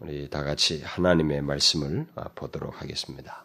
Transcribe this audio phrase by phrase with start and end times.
[0.00, 3.44] 우리 다 같이 하나님의 말씀을 보도록 하겠습니다.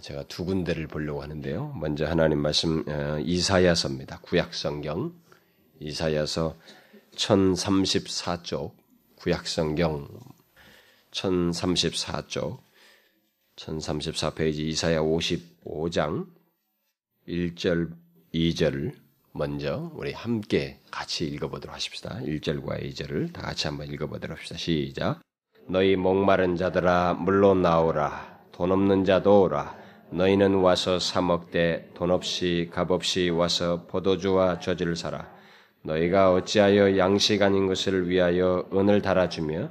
[0.00, 1.74] 제가 두 군데를 보려고 하는데요.
[1.80, 2.84] 먼저 하나님 말씀
[3.24, 4.18] 이사야서입니다.
[4.22, 5.14] 구약 성경
[5.78, 6.56] 이사야서
[7.14, 8.72] 1034쪽
[9.14, 10.08] 구약 성경
[11.12, 12.58] 1034쪽
[13.54, 16.26] 1034페이지 이사야 55장
[17.28, 17.94] 1절
[18.34, 19.01] 2절을
[19.34, 22.20] 먼저 우리 함께 같이 읽어보도록 하십시다.
[22.22, 24.58] 1절과 2절을 다 같이 한번 읽어보도록 합시다.
[24.58, 25.20] 시작.
[25.66, 28.40] 너희 목마른 자들아 물로 나오라.
[28.52, 29.74] 돈 없는 자도 오라.
[30.10, 35.30] 너희는 와서 사 먹되 돈 없이 값 없이 와서 포도주와 저지를 사라.
[35.82, 39.70] 너희가 어찌하여 양식 아닌 것을 위하여 은을 달아주며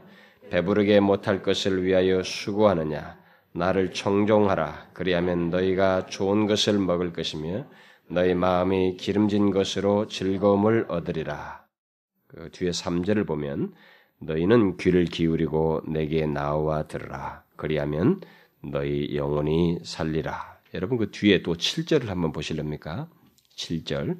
[0.49, 3.21] 배부르게 못할 것을 위하여 수고하느냐.
[3.53, 4.87] 나를 청종하라.
[4.93, 7.65] 그리하면 너희가 좋은 것을 먹을 것이며
[8.11, 11.65] 너희 마음이 기름진 것으로 즐거움을 얻으리라.
[12.27, 13.73] 그 뒤에 3절을 보면
[14.19, 17.43] 너희는 귀를 기울이고 내게 나와 들으라.
[17.55, 18.19] 그리하면
[18.61, 20.59] 너희 영혼이 살리라.
[20.73, 23.07] 여러분 그 뒤에 또 7절을 한번 보실렵니까?
[23.55, 24.17] 7절.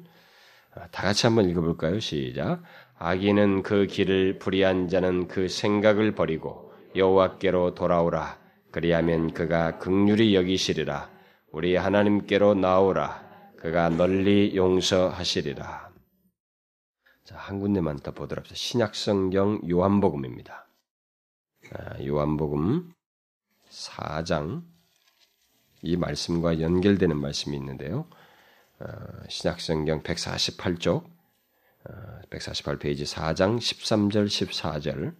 [0.74, 2.00] 아, 다 같이 한번 읽어볼까요?
[2.00, 2.62] 시작.
[2.98, 8.38] 아기는 그 길을 불의한 자는 그 생각을 버리고 여호와께로 돌아오라.
[8.70, 11.10] 그리하면 그가 극률이 여기시리라.
[11.50, 13.31] 우리 하나님께로 나오라.
[13.62, 15.92] 그가 널리 용서하시리라.
[17.22, 18.56] 자, 한 군데만 더 보도록 합시다.
[18.56, 20.66] 신약성경 요한복음입니다.
[21.70, 22.92] 아, 요한복음
[23.70, 24.64] 4장
[25.82, 28.08] 이 말씀과 연결되는 말씀이 있는데요.
[28.80, 31.08] 아, 신약성경 148쪽
[32.30, 35.14] 148페이지 4장 13절 14절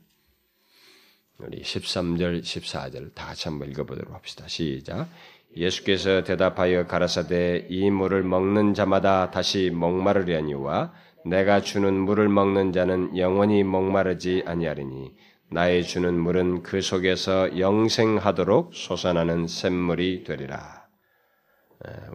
[1.38, 4.48] 우리 13절 14절 다 같이 한번 읽어보도록 합시다.
[4.48, 5.08] 시작.
[5.56, 10.92] 예수께서 대답하여 가라사대 이 물을 먹는 자마다 다시 목마르려니와
[11.24, 15.12] 내가 주는 물을 먹는 자는 영원히 목마르지 아니하리니
[15.50, 20.88] 나의 주는 물은 그 속에서 영생하도록 솟아나는 샘물이 되리라.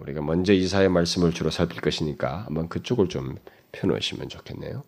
[0.02, 3.36] 우리가 먼저 이사의 말씀을 주로 살필 것이니까 한번 그쪽을 좀
[3.74, 4.84] 펴놓으시면 좋겠네요.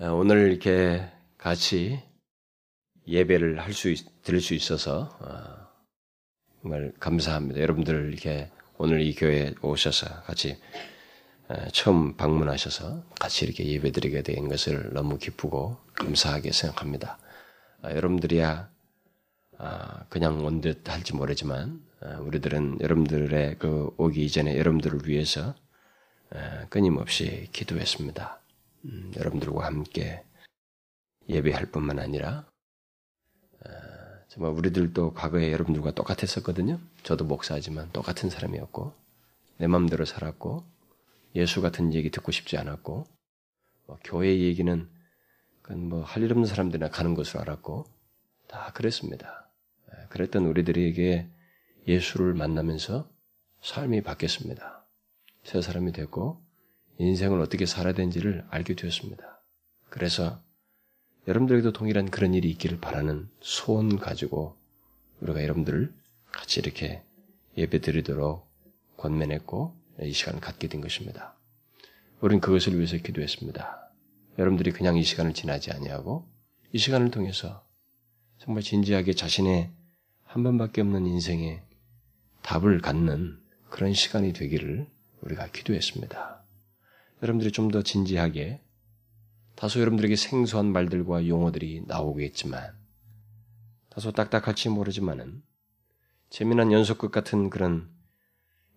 [0.00, 1.04] 오늘 이렇게
[1.36, 2.00] 같이
[3.06, 5.61] 예배를 할 수, 들을 수 있어서 어,
[6.62, 7.60] 정말 감사합니다.
[7.60, 10.58] 여러분들 이렇게 오늘 이 교회에 오셔서 같이
[11.72, 17.18] 처음 방문하셔서 같이 이렇게 예배드리게 된 것을 너무 기쁘고 감사하게 생각합니다.
[17.82, 18.70] 아, 여러분들이야
[19.58, 25.54] 아, 그냥 온 듯 할지 모르지만 아, 우리들은 여러분들의 그 오기 이전에 여러분들을 위해서
[26.70, 28.40] 끊임없이 기도했습니다.
[28.86, 30.24] 음, 여러분들과 함께
[31.28, 32.46] 예배할 뿐만 아니라
[34.32, 36.80] 정말 우리들도 과거에 여러분들과 똑같았었거든요.
[37.02, 38.94] 저도 목사지만 똑같은 사람이었고
[39.58, 40.64] 내 마음대로 살았고
[41.34, 43.04] 예수 같은 얘기 듣고 싶지 않았고
[43.86, 44.88] 뭐 교회 얘기는
[45.68, 47.84] 뭐할 일 없는 사람들이나 가는 것으로 알았고
[48.48, 49.50] 다 그랬습니다.
[49.92, 51.28] 예, 그랬던 우리들에게
[51.86, 53.10] 예수를 만나면서
[53.60, 54.86] 삶이 바뀌었습니다.
[55.44, 56.42] 새 사람이 됐고
[56.96, 59.42] 인생을 어떻게 살아야 되는지를 알게 되었습니다.
[59.90, 60.40] 그래서
[61.28, 64.56] 여러분들에게도 동일한 그런 일이 있기를 바라는 소원 가지고
[65.20, 65.94] 우리가 여러분들을
[66.32, 67.02] 같이 이렇게
[67.56, 68.50] 예배 드리도록
[68.96, 71.36] 권면했고 이 시간을 갖게 된 것입니다.
[72.20, 73.92] 우리는 그것을 위해서 기도했습니다.
[74.38, 76.26] 여러분들이 그냥 이 시간을 지나지 아니하고
[76.72, 77.64] 이 시간을 통해서
[78.38, 79.70] 정말 진지하게 자신의
[80.24, 81.62] 한 번밖에 없는 인생에
[82.42, 84.88] 답을 갖는 그런 시간이 되기를
[85.20, 86.42] 우리가 기도했습니다.
[87.22, 88.60] 여러분들이 좀 더 진지하게
[89.62, 92.74] 다소 여러분들에게 생소한 말들과 용어들이 나오겠지만,
[93.90, 95.40] 다소 딱딱할지 모르지만은,
[96.30, 97.88] 재미난 연속극 같은 그런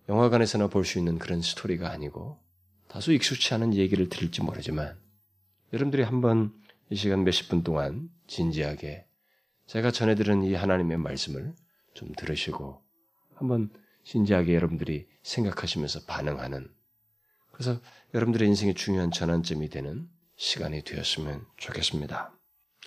[0.07, 2.37] 영화관에서나 볼 수 있는 그런 스토리가 아니고,
[2.87, 4.95] 다소 익숙치 않은 얘기를 들을지 모르지만,
[5.73, 6.53] 여러분들이 한번
[6.91, 9.07] 이 시간 몇십 분 동안 진지하게
[9.65, 11.55] 제가 전해드린 이 하나님의 말씀을
[11.95, 12.79] 좀 들으시고,
[13.33, 13.71] 한번
[14.03, 16.71] 진지하게 여러분들이 생각하시면서 반응하는,
[17.51, 17.81] 그래서
[18.13, 22.33] 여러분들의 인생의 중요한 전환점이 되는 시간이 되었으면 좋겠습니다.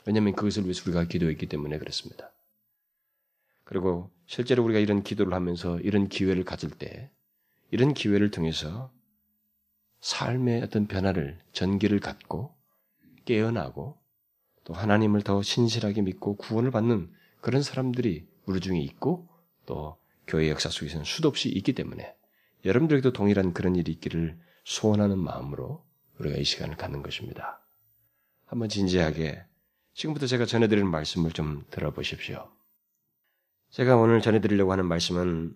[0.07, 2.33] 왜냐하면 그것을 위해서 우리가 기도했기 때문에 그렇습니다.
[3.65, 7.11] 그리고 실제로 우리가 이런 기도를 하면서 이런 기회를 가질 때
[7.71, 8.91] 이런 기회를 통해서
[10.01, 12.55] 삶의 어떤 변화를 전기를 갖고
[13.25, 13.99] 깨어나고
[14.65, 19.29] 또 하나님을 더 신실하게 믿고 구원을 받는 그런 사람들이 우리 중에 있고
[19.67, 22.15] 또 교회 역사 속에서는 수도 없이 있기 때문에
[22.65, 25.88] 여러분들에게도 동일한 그런 일이 있기를 소원하는 마음으로
[26.19, 27.61] 우리가 이 시간을 갖는 것입니다.
[28.47, 29.45] 한번 진지하게
[29.95, 32.51] 지금부터 제가 전해드리는 말씀을 좀 들어보십시오.
[33.71, 35.55] 제가 오늘 전해드리려고 하는 말씀은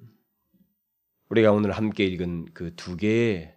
[1.31, 3.57] 우리가 오늘 함께 읽은 그 두 개의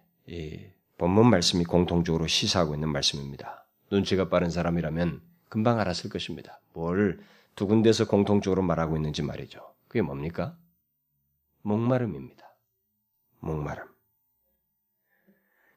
[0.98, 3.66] 본문 말씀이 공통적으로 시사하고 있는 말씀입니다.
[3.90, 6.60] 눈치가 빠른 사람이라면 금방 알았을 것입니다.
[6.72, 7.20] 뭘
[7.56, 9.74] 두 군데서 공통적으로 말하고 있는지 말이죠.
[9.88, 10.58] 그게 뭡니까?
[11.62, 12.46] 목마름입니다.
[13.40, 13.95] 목마름.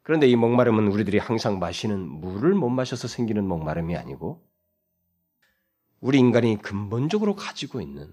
[0.09, 4.43] 그런데 이 목마름은 우리들이 항상 마시는 물을 못 마셔서 생기는 목마름이 아니고
[5.99, 8.09] 우리 인간이 근본적으로 가지고 있는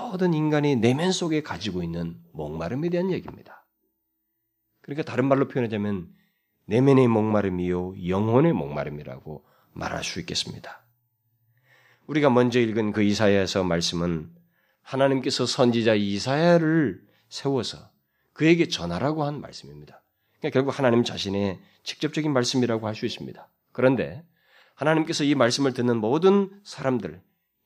[0.00, 3.64] 모든 인간이 내면 속에 가지고 있는 목마름에 대한 얘기입니다.
[4.80, 6.08] 그러니까 다른 말로 표현하자면
[6.64, 9.44] 내면의 목마름이요 영혼의 목마름이라고
[9.74, 10.84] 말할 수 있겠습니다.
[12.08, 14.28] 우리가 먼저 읽은 그 이사야에서 말씀은
[14.82, 17.92] 하나님께서 선지자 이사야를 세워서
[18.32, 20.02] 그에게 전하라고 한 말씀입니다.
[20.38, 23.48] 그러니까 결국 하나님 자신의 직접적인 말씀이라고 할 수 있습니다.
[23.72, 24.24] 그런데
[24.74, 27.20] 하나님께서 이 말씀을 듣는 모든 사람들,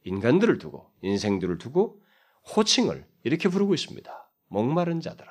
[0.05, 2.03] 인간들을 두고, 인생들을 두고
[2.57, 4.31] 호칭을 이렇게 부르고 있습니다.
[4.49, 5.31] 목마른 자들아.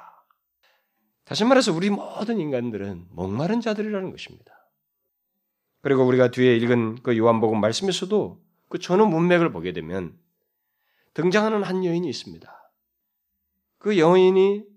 [1.24, 4.52] 다시 말해서 우리 모든 인간들은 목마른 자들이라는 것입니다.
[5.82, 10.18] 그리고 우리가 뒤에 읽은 그 요한복음 말씀에서도 그 전후 문맥을 보게 되면
[11.14, 12.72] 등장하는 한 여인이 있습니다.
[13.80, 14.71] 그 여인이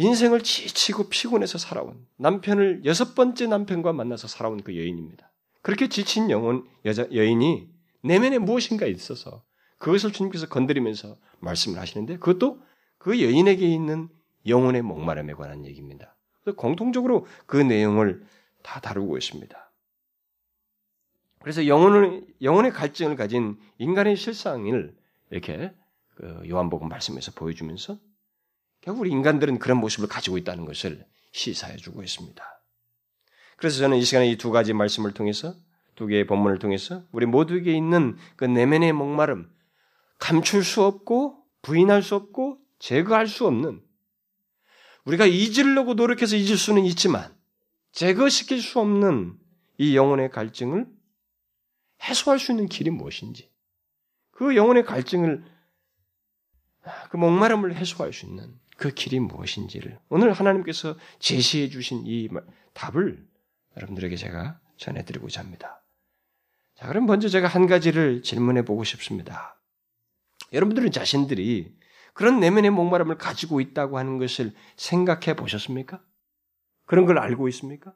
[0.00, 5.30] 인생을 지치고 피곤해서 살아온 남편을 여섯 번째 남편과 만나서 살아온 그 여인입니다.
[5.60, 7.68] 그렇게 지친 영혼 여자 여인이
[8.02, 9.44] 내면에 무엇인가 있어서
[9.76, 12.62] 그것을 주님께서 건드리면서 말씀을 하시는데 그것도
[12.96, 14.08] 그 여인에게 있는
[14.46, 16.16] 영혼의 목마름에 관한 얘기입니다.
[16.56, 18.24] 공통적으로 그 내용을
[18.62, 19.72] 다 다루고 있습니다.
[21.40, 24.96] 그래서 영혼을, 영혼의 갈증을 가진 인간의 실상을
[25.30, 25.74] 이렇게
[26.14, 27.98] 그 요한복음 말씀에서 보여주면서
[28.80, 32.42] 결국 우리 인간들은 그런 모습을 가지고 있다는 것을 시사해 주고 있습니다.
[33.56, 35.54] 그래서 저는 이 시간에 이 두 가지 말씀을 통해서
[35.94, 39.52] 두 개의 본문을 통해서 우리 모두에게 있는 그 내면의 목마름,
[40.18, 43.82] 감출 수 없고 부인할 수 없고 제거할 수 없는
[45.04, 47.34] 우리가 잊으려고 노력해서 잊을 수는 있지만
[47.92, 49.38] 제거시킬 수 없는
[49.78, 50.86] 이 영혼의 갈증을
[52.02, 53.50] 해소할 수 있는 길이 무엇인지
[54.30, 55.44] 그 영혼의 갈증을
[57.10, 62.30] 그 목마름을 해소할 수 있는 그 길이 무엇인지를 오늘 하나님께서 제시해 주신 이
[62.72, 63.22] 답을
[63.76, 65.82] 여러분들에게 제가 전해드리고자 합니다.
[66.76, 69.60] 자, 그럼 먼저 제가 한 가지를 질문해 보고 싶습니다.
[70.54, 71.76] 여러분들은 자신들이
[72.14, 76.02] 그런 내면의 목마름을 가지고 있다고 하는 것을 생각해 보셨습니까?
[76.86, 77.92] 그런 걸 알고 있습니까?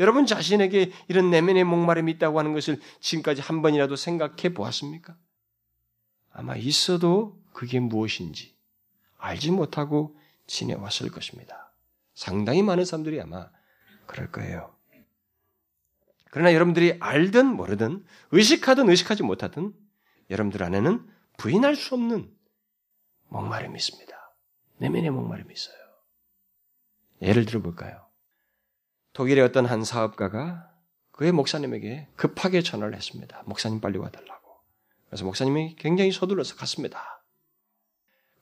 [0.00, 5.16] 여러분 자신에게 이런 내면의 목마름이 있다고 하는 것을 지금까지 한 번이라도 생각해 보았습니까?
[6.32, 8.53] 아마 있어도 그게 무엇인지
[9.24, 11.72] 알지 못하고 지내왔을 것입니다.
[12.14, 13.50] 상당히 많은 사람들이 아마
[14.06, 14.74] 그럴 거예요.
[16.30, 19.72] 그러나 여러분들이 알든 모르든 의식하든 의식하지 못하든
[20.30, 22.30] 여러분들 안에는 부인할 수 없는
[23.28, 24.36] 목마름이 있습니다.
[24.78, 25.76] 내면의 목마름이 있어요.
[27.22, 28.06] 예를 들어 볼까요?
[29.14, 30.70] 독일의 어떤 한 사업가가
[31.12, 33.42] 그의 목사님에게 급하게 전화를 했습니다.
[33.46, 34.60] 목사님 빨리 와달라고.
[35.06, 37.23] 그래서 목사님이 굉장히 서둘러서 갔습니다.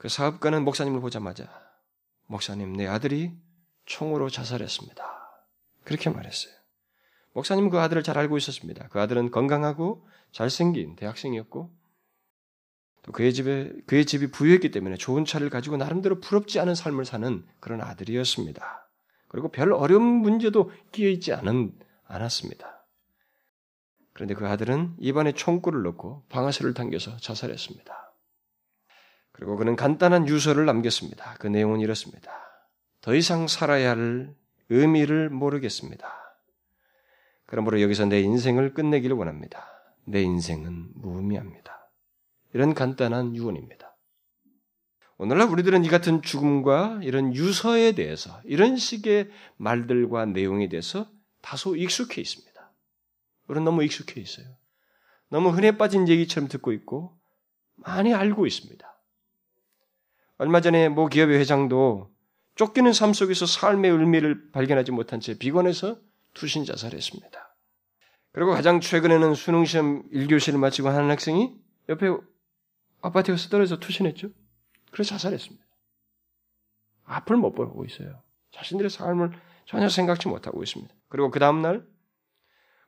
[0.02, 1.49] 그 사업가는 목사님을 보자마자
[2.26, 3.31] 목사님 내 아들이
[3.84, 5.00] 총으로 자살했습니다.
[5.84, 6.52] 그렇게 말했어요.
[7.34, 8.88] 목사님은 그 아들을 잘 알고 있었습니다.
[8.88, 11.72] 그 아들은 건강하고 잘생긴 대학생이었고
[13.02, 17.46] 또 그의 집에 그의 집이 부유했기 때문에 좋은 차를 가지고 나름대로 부럽지 않은 삶을 사는
[17.60, 18.88] 그런 아들이었습니다.
[19.28, 22.88] 그리고 별 어려운 문제도 끼어 있지 않은 않았습니다.
[24.14, 28.12] 그런데 그 아들은 입안에 총구를 넣고 방아쇠를 당겨서 자살했습니다.
[29.42, 31.34] 그리고 그는 간단한 유서를 남겼습니다.
[31.40, 32.30] 그 내용은 이렇습니다.
[33.00, 34.32] 더 이상 살아야 할
[34.68, 36.08] 의미를 모르겠습니다.
[37.46, 39.66] 그러므로 여기서 내 인생을 끝내기를 원합니다.
[40.04, 41.90] 내 인생은 무의미합니다.
[42.54, 43.96] 이런 간단한 유언입니다.
[45.18, 52.20] 오늘날 우리들은 이 같은 죽음과 이런 유서에 대해서 이런 식의 말들과 내용에 대해서 다소 익숙해
[52.20, 52.72] 있습니다.
[53.49, 54.46] 우리는 너무 익숙해 있어요.
[55.30, 57.18] 너무 흔해 빠진 얘기처럼 듣고 있고
[57.75, 58.91] 많이 알고 있습니다.
[60.42, 62.11] 얼마 전에 모 기업의 회장도
[62.56, 66.00] 쫓기는 삶 속에서 삶의 의미를 발견하지 못한 채 비관해서
[66.34, 67.56] 투신 자살했습니다.
[68.32, 71.54] 그리고 가장 최근에는 수능시험 1교시를 마치고 하는 학생이
[71.88, 72.08] 옆에
[73.02, 74.30] 아파트에 서 떨어져 투신했죠.
[74.90, 75.64] 그래서 자살했습니다.
[77.04, 78.20] 앞을 못 보고 있어요.
[78.50, 79.30] 자신들의 삶을
[79.66, 80.92] 전혀 생각지 못하고 있습니다.
[81.08, 81.87] 그리고 그 다음날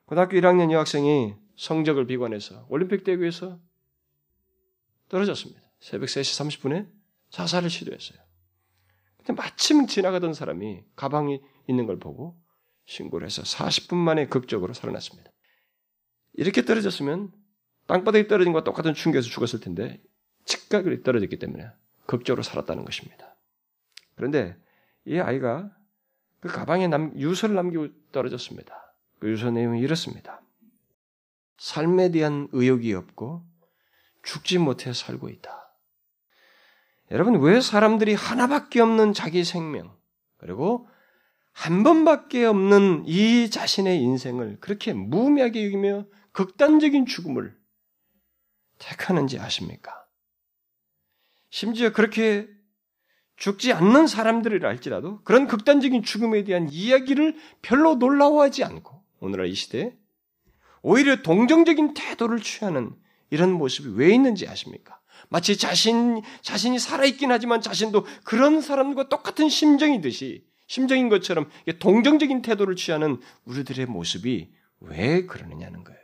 [0.07, 3.61] 고등학교 1학년 여학생이 성적을 비관해서 올림픽 대회에서
[5.07, 5.61] 떨어졌습니다.
[5.79, 8.19] 새벽 3시 30분에 자살을 시도했어요.
[9.17, 12.39] 근데 마침 지나가던 사람이 가방이 있는 걸 보고
[12.85, 15.31] 신고를 해서 40분 만에 극적으로 살아났습니다.
[16.33, 17.31] 이렇게 떨어졌으면
[17.87, 20.01] 땅바닥에 떨어진 것과 똑같은 충격에서 죽었을 텐데
[20.45, 21.67] 즉각으로 떨어졌기 때문에
[22.05, 23.35] 극적으로 살았다는 것입니다.
[24.15, 24.57] 그런데
[25.05, 25.71] 이 아이가
[26.39, 28.95] 그 가방에 남, 유서를 남기고 떨어졌습니다.
[29.19, 30.41] 그 유서 내용이 이렇습니다.
[31.57, 33.43] 삶에 대한 의욕이 없고
[34.23, 35.64] 죽지 못해 살고 있다.
[37.11, 39.95] 여러분, 왜 사람들이 하나밖에 없는 자기 생명,
[40.37, 40.87] 그리고
[41.51, 47.55] 한 번밖에 없는 이 자신의 인생을 그렇게 무의미하게 여기며 극단적인 죽음을
[48.77, 50.05] 택하는지 아십니까?
[51.49, 52.49] 심지어 그렇게
[53.37, 59.95] 죽지 않는 사람들이라 할지라도 그런 극단적인 죽음에 대한 이야기를 별로 놀라워하지 않고 오늘날 이 시대에
[60.81, 62.93] 오히려 동정적인 태도를 취하는
[63.29, 64.99] 이런 모습이 왜 있는지 아십니까?
[65.29, 72.75] 마치 자신, 자신이 살아 있긴 하지만 자신도 그런 사람과 똑같은 심정이듯이, 심정인 것처럼 동정적인 태도를
[72.75, 74.51] 취하는 우리들의 모습이
[74.81, 75.99] 왜 그러느냐는 거예요.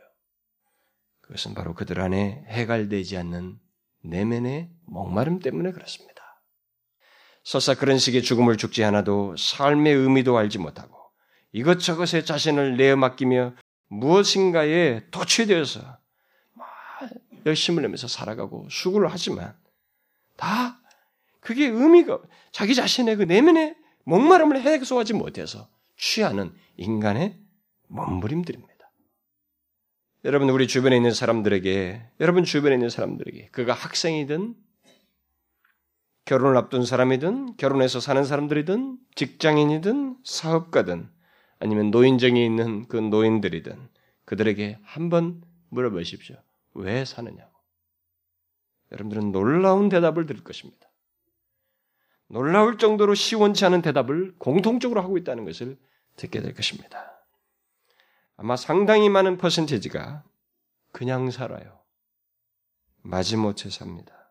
[1.20, 3.58] 그것은 바로 그들 안에 해갈되지 않는
[4.02, 6.12] 내면의 목마름 때문에 그렇습니다.
[7.44, 10.96] 설사 그런 식의 죽음을 죽지 않아도 삶의 의미도 알지 못하고
[11.52, 13.54] 이것저것에 자신을 내어 맡기며
[13.88, 15.98] 무엇인가에 도취되어서
[17.46, 19.54] 열심을 내면서 살아가고 수고를 하지만
[20.36, 20.80] 다
[21.40, 22.20] 그게 의미가
[22.52, 27.38] 자기 자신의 그 내면의 목마름을 해소하지 못해서 취하는 인간의
[27.88, 28.72] 몸부림들입니다.
[30.24, 34.54] 여러분 우리 주변에 있는 사람들에게 여러분 주변에 있는 사람들에게 그가 학생이든
[36.24, 41.10] 결혼을 앞둔 사람이든 결혼해서 사는 사람들이든 직장인이든 사업가든
[41.58, 43.88] 아니면 노인정에 있는 그 노인들이든
[44.24, 46.36] 그들에게 한번 물어보십시오.
[46.74, 47.52] 왜 사느냐고.
[48.92, 50.88] 여러분들은 놀라운 대답을 들을 것입니다.
[52.28, 55.78] 놀라울 정도로 시원치 않은 대답을 공통적으로 하고 있다는 것을
[56.16, 57.24] 듣게 될 것입니다.
[58.36, 60.24] 아마 상당히 많은 퍼센테지가
[60.92, 61.82] 그냥 살아요.
[63.02, 64.30] 마지못해 삽니다.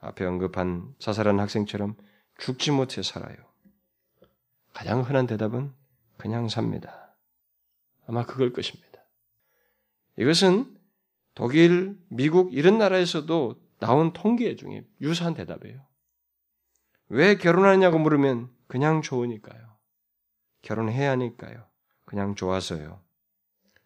[0.00, 1.96] 앞에 언급한 자살한 학생처럼
[2.38, 3.36] 죽지 못해 살아요.
[4.72, 5.72] 가장 흔한 대답은
[6.16, 7.14] 그냥 삽니다.
[8.06, 9.02] 아마 그걸 것입니다.
[10.16, 10.79] 이것은
[11.34, 15.86] 독일, 미국 이런 나라에서도 나온 통계 중에 유사한 대답이에요.
[17.08, 19.76] 왜 결혼하냐고 물으면 그냥 좋으니까요.
[20.62, 21.66] 결혼해야 하니까요.
[22.04, 23.02] 그냥 좋아서요.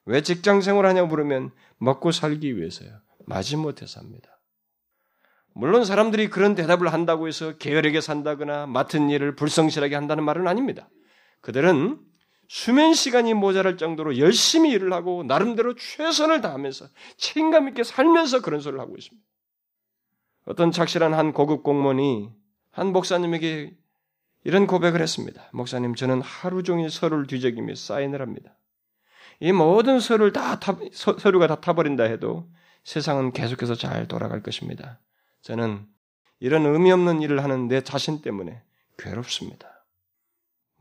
[0.06, 3.00] 왜 직장 생활 하냐고 물으면 먹고 살기 위해서요.
[3.26, 4.40] 마지못해 삽니다.
[5.54, 10.90] 물론 사람들이 그런 대답을 한다고 해서 게으르게 산다거나 맡은 일을 불성실하게 한다는 말은 아닙니다.
[11.40, 12.00] 그들은
[12.48, 16.86] 수면 시간이 모자랄 정도로 열심히 일을 하고 나름대로 최선을 다하면서
[17.16, 19.26] 책임감 있게 살면서 그런 소리를 하고 있습니다.
[20.46, 22.30] 어떤 착실한 한 고급 공무원이
[22.70, 23.74] 한 목사님에게
[24.44, 25.48] 이런 고백을 했습니다.
[25.52, 28.56] 목사님, 저는 하루 종일 서류를 뒤적이며 사인을 합니다.
[29.40, 32.48] 이 모든 서류를 다 타, 서류가 다 타버린다 해도
[32.84, 35.00] 세상은 계속해서 잘 돌아갈 것입니다.
[35.40, 35.86] 저는
[36.40, 38.62] 이런 의미 없는 일을 하는 내 자신 때문에
[38.98, 39.73] 괴롭습니다.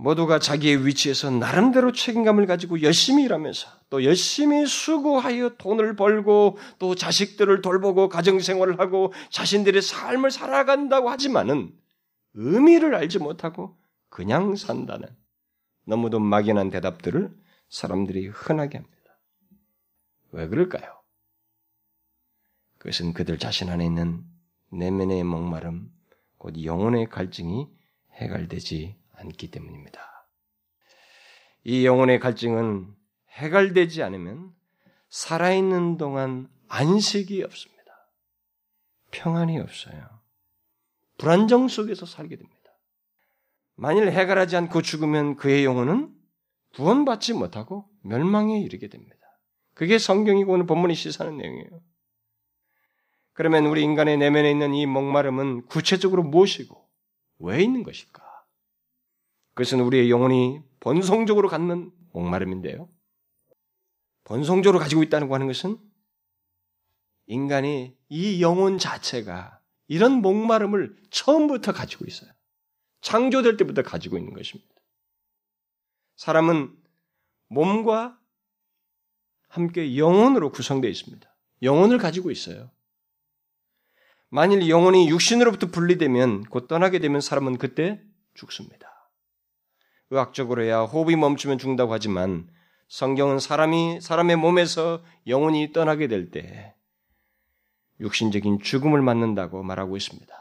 [0.03, 7.61] 모두가 자기의 위치에서 나름대로 책임감을 가지고 열심히 일하면서 또 열심히 수고하여 돈을 벌고 또 자식들을
[7.61, 11.73] 돌보고 가정생활을 하고 자신들의 삶을 살아간다고 하지만은
[12.33, 13.77] 의미를 알지 못하고
[14.09, 15.07] 그냥 산다는
[15.85, 17.33] 너무도 막연한 대답들을
[17.69, 19.19] 사람들이 흔하게 합니다.
[20.31, 21.01] 왜 그럴까요?
[22.77, 24.21] 그것은 그들 자신 안에 있는
[24.69, 25.89] 내면의 목마름,
[26.37, 27.69] 곧 영혼의 갈증이
[28.11, 29.99] 해갈되지 않기 때문입니다.
[31.63, 32.93] 이 영혼의 갈증은
[33.31, 34.53] 해갈되지 않으면
[35.09, 37.73] 살아있는 동안 안식이 없습니다.
[39.11, 40.21] 평안이 없어요.
[41.17, 42.59] 불안정 속에서 살게 됩니다.
[43.75, 46.13] 만일 해갈하지 않고 죽으면 그의 영혼은
[46.75, 49.15] 구원받지 못하고 멸망에 이르게 됩니다.
[49.73, 51.81] 그게 성경이고 오늘 본문이 시사하는 내용이에요.
[53.33, 56.87] 그러면 우리 인간의 내면에 있는 이 목마름은 구체적으로 무엇이고
[57.39, 58.23] 왜 있는 것일까?
[59.53, 62.89] 그것은 우리의 영혼이 본성적으로 갖는 목마름인데요.
[64.23, 65.77] 본성적으로 가지고 있다는 하는 것은
[67.27, 72.31] 인간이 이 영혼 자체가 이런 목마름을 처음부터 가지고 있어요.
[73.01, 74.73] 창조될 때부터 가지고 있는 것입니다.
[76.15, 76.75] 사람은
[77.47, 78.17] 몸과
[79.49, 81.35] 함께 영혼으로 구성되어 있습니다.
[81.61, 82.71] 영혼을 가지고 있어요.
[84.29, 88.01] 만일 영혼이 육신으로부터 분리되면 곧 떠나게 되면 사람은 그때
[88.33, 88.92] 죽습니다.
[90.13, 92.47] 의학적으로야 호흡이 멈추면 죽는다고 하지만
[92.87, 96.75] 성경은 사람이 사람의 몸에서 영혼이 떠나게 될 때
[97.99, 100.33] 육신적인 죽음을 맞는다고 말하고 있습니다.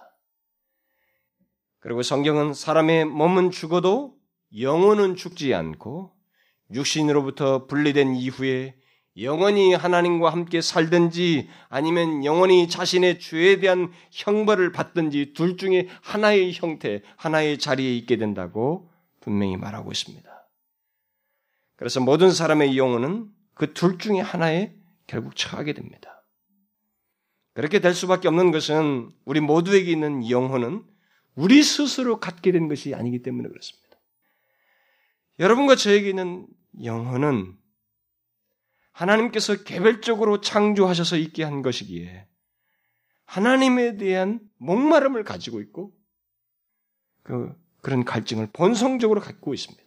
[1.80, 4.14] 그리고 성경은 사람의 몸은 죽어도
[4.58, 6.12] 영혼은 죽지 않고
[6.72, 8.76] 육신으로부터 분리된 이후에
[9.18, 17.02] 영원히 하나님과 함께 살든지 아니면 영원히 자신의 죄에 대한 형벌을 받든지 둘 중에 하나의 형태,
[17.16, 18.91] 하나의 자리에 있게 된다고
[19.22, 20.30] 분명히 말하고 있습니다.
[21.76, 24.74] 그래서 모든 사람의 영혼은 그 둘 중에 하나에
[25.06, 26.24] 결국 처하게 됩니다.
[27.54, 30.84] 그렇게 될 수밖에 없는 것은 우리 모두에게 있는 영혼은
[31.34, 33.98] 우리 스스로 갖게 된 것이 아니기 때문에 그렇습니다.
[35.38, 36.46] 여러분과 저에게 있는
[36.82, 37.56] 영혼은
[38.92, 42.26] 하나님께서 개별적으로 창조하셔서 있게 한 것이기에
[43.24, 45.94] 하나님에 대한 목마름을 가지고 있고
[47.22, 49.82] 그 그런 갈증을 본성적으로 갖고 있습니다.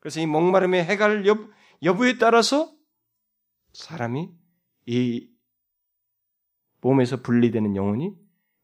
[0.00, 1.24] 그래서 이 목마름의 해갈
[1.82, 2.72] 여부에 따라서
[3.74, 4.30] 사람이
[4.86, 5.28] 이
[6.80, 8.16] 몸에서 분리되는 영혼이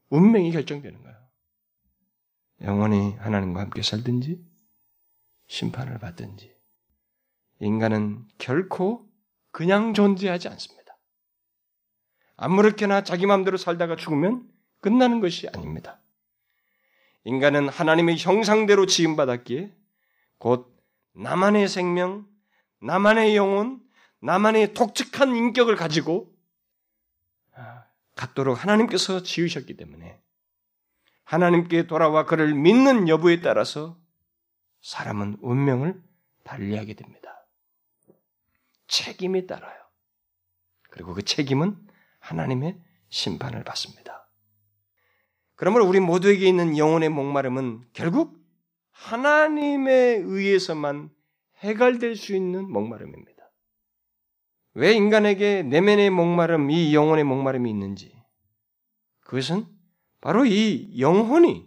[0.08, 1.14] 운명이 결정되는 거예요.
[2.62, 4.42] 영혼이 하나님과 함께 살든지
[5.48, 6.54] 심판을 받든지
[7.60, 9.10] 인간은 결코
[9.50, 10.96] 그냥 존재하지 않습니다.
[12.36, 14.48] 아무렇게나 자기 마음대로 살다가 죽으면
[14.80, 16.00] 끝나는 것이 아닙니다.
[17.24, 19.74] 인간은 하나님의 형상대로 지음받았기에
[20.38, 20.74] 곧
[21.14, 22.26] 나만의 생명,
[22.80, 23.80] 나만의 영혼,
[24.20, 26.34] 나만의 독특한 인격을 가지고
[27.54, 30.20] 아, 갖도록 하나님께서 지으셨기 때문에
[31.24, 33.98] 하나님께 돌아와 그를 믿는 여부에 따라서
[34.82, 36.02] 사람은 운명을
[36.44, 37.46] 달리하게 됩니다.
[38.86, 39.82] 책임이 따라요.
[40.90, 41.76] 그리고 그 책임은
[42.20, 42.78] 하나님의
[43.08, 44.23] 심판을 받습니다.
[45.56, 48.36] 그러므로 우리 모두에게 있는 영혼의 목마름은 결국
[48.90, 51.10] 하나님에 의해서만
[51.58, 53.34] 해결될 수 있는 목마름입니다.
[54.74, 58.12] 왜 인간에게 내면의 목마름, 이 영혼의 목마름이 있는지.
[59.20, 59.66] 그것은
[60.20, 61.66] 바로 이 영혼이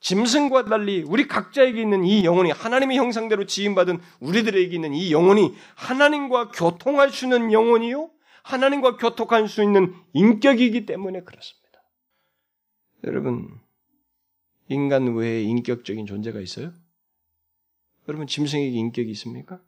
[0.00, 6.48] 짐승과 달리 우리 각자에게 있는 이 영혼이 하나님의 형상대로 지음받은 우리들에게 있는 이 영혼이 하나님과
[6.48, 8.10] 교통할 수 있는 영혼이요.
[8.42, 11.63] 하나님과 교통할 수 있는 인격이기 때문에 그렇습니다.
[13.04, 13.60] 여러분,
[14.68, 16.72] 인간 외에 인격적인 존재가 있어요?
[18.08, 19.60] 여러분, 짐승에게 인격이 있습니까?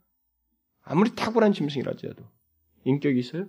[0.83, 2.25] 아무리 탁월한 짐승이라지라도
[2.85, 3.49] 인격이 있어요?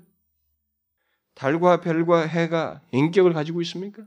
[1.35, 4.05] 달과 별과 해가 인격을 가지고 있습니까?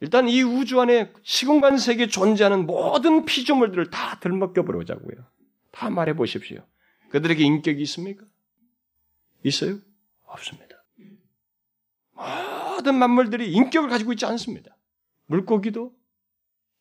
[0.00, 5.16] 일단 이 우주 안에 시공간 세계에 존재하는 모든 피조물들을 다 들먹겨 보자고요.
[5.72, 6.64] 다 말해 보십시오.
[7.10, 8.24] 그들에게 인격이 있습니까?
[9.42, 9.78] 있어요?
[10.24, 10.76] 없습니다.
[12.78, 14.76] 모든 만물들이 인격을 가지고 있지 않습니다.
[15.26, 15.92] 물고기도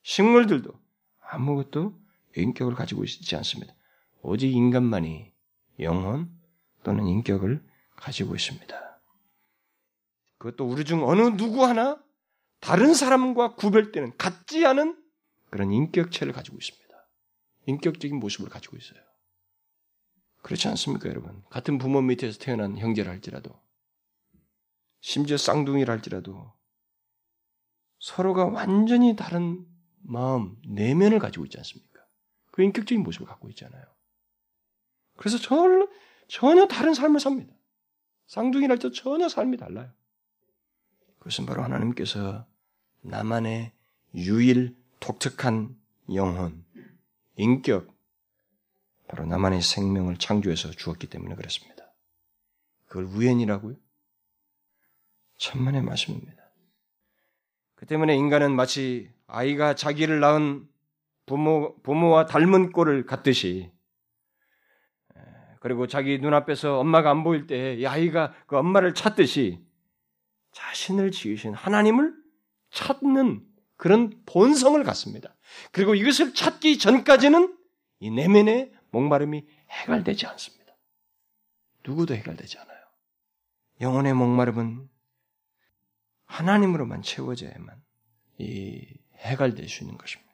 [0.04, 0.72] 식물들도
[1.20, 2.00] 아무것도
[2.36, 3.74] 인격을 가지고 있지 않습니다.
[4.22, 5.34] 오직 인간만이
[5.80, 6.30] 영혼
[6.84, 7.64] 또는 인격을
[7.96, 9.02] 가지고 있습니다.
[10.38, 12.02] 그것도 우리 중 어느 누구 하나
[12.60, 15.02] 다른 사람과 구별되는 같지 않은
[15.50, 16.88] 그런 인격체를 가지고 있습니다.
[17.66, 19.00] 인격적인 모습을 가지고 있어요.
[20.44, 21.44] 그렇지 않습니까, 여러분?
[21.50, 23.60] 같은 부모 밑에서 태어난 형제라 할지라도,
[25.00, 26.54] 심지어 쌍둥이라 할지라도,
[28.00, 29.66] 서로가 완전히 다른
[30.02, 32.02] 마음, 내면을 가지고 있지 않습니까?
[32.52, 33.84] 그 인격적인 모습을 갖고 있잖아요.
[35.16, 35.38] 그래서
[36.28, 37.54] 전혀, 다른 삶을 삽니다.
[38.28, 39.92] 쌍둥이랄 때 전혀 삶이 달라요.
[41.20, 42.46] 그것은 바로 하나님께서
[43.02, 43.72] 나만의
[44.16, 45.80] 유일 독특한
[46.14, 46.66] 영혼,
[47.36, 47.96] 인격,
[49.08, 51.94] 바로 나만의 생명을 창조해서 주었기 때문에 그렇습니다.
[52.88, 53.76] 그걸 우연이라고요?
[55.38, 56.52] 천만의 말씀입니다.
[57.76, 60.68] 그 때문에 인간은 마치 아이가 자기를 낳은
[61.26, 63.72] 부모, 부모와 닮은 꼴을 갖듯이
[65.60, 69.66] 그리고 자기 눈앞에서 엄마가 안 보일 때 이 아이가 그 엄마를 찾듯이
[70.52, 72.16] 자신을 지으신 하나님을
[72.72, 73.46] 찾는
[73.76, 75.36] 그런 본성을 갖습니다.
[75.72, 77.56] 그리고 이것을 찾기 전까지는
[78.00, 80.74] 이 내면의 목마름이 해결되지 않습니다.
[81.86, 82.78] 누구도 해결되지 않아요.
[83.82, 84.90] 영혼의 목마름은
[86.28, 87.76] 하나님으로만 채워져야만
[88.40, 88.86] 이
[89.16, 90.32] 해결될 수 있는 것입니다.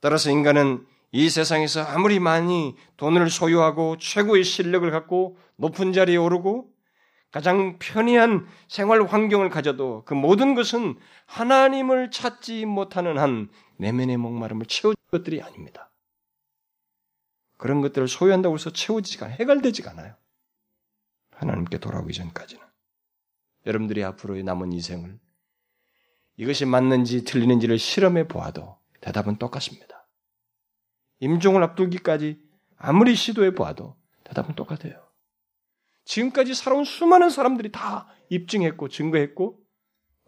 [0.00, 6.70] 따라서 인간은 이 세상에서 아무리 많이 돈을 소유하고 최고의 실력을 갖고 높은 자리에 오르고
[7.30, 14.96] 가장 편리한 생활 환경을 가져도 그 모든 것은 하나님을 찾지 못하는 한 내면의 목마름을 채워줄
[15.10, 15.90] 것들이 아닙니다.
[17.56, 20.14] 그런 것들을 소유한다고 해서 채워지지가 해결되지가 않아요.
[21.32, 22.65] 하나님께 돌아오기 전까지는.
[23.66, 25.18] 여러분들이 앞으로의 남은 인생을
[26.36, 30.08] 이것이 맞는지 틀리는지를 실험해 보아도 대답은 똑같습니다.
[31.20, 32.38] 임종을 앞두기까지
[32.76, 35.02] 아무리 시도해 보아도 대답은 똑같아요.
[36.04, 39.58] 지금까지 살아온 수많은 사람들이 다 입증했고 증거했고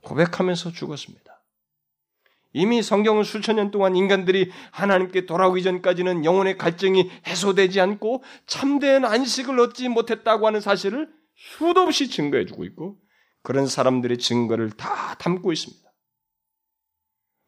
[0.02, 1.28] 고백하면서 죽었습니다.
[2.54, 9.60] 이미 성경은 수천 년 동안 인간들이 하나님께 돌아오기 전까지는 영혼의 갈증이 해소되지 않고 참된 안식을
[9.60, 12.98] 얻지 못했다고 하는 사실을 수도 없이 증거해주고 있고
[13.42, 15.88] 그런 사람들의 증거를 다 담고 있습니다.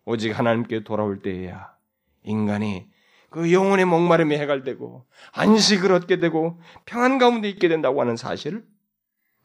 [0.07, 1.76] 오직 하나님께 돌아올 때에야
[2.22, 2.90] 인간이
[3.31, 8.66] 그 영혼의 목마름이 해갈되고 안식을 얻게 되고 평안 가운데 있게 된다고 하는 사실을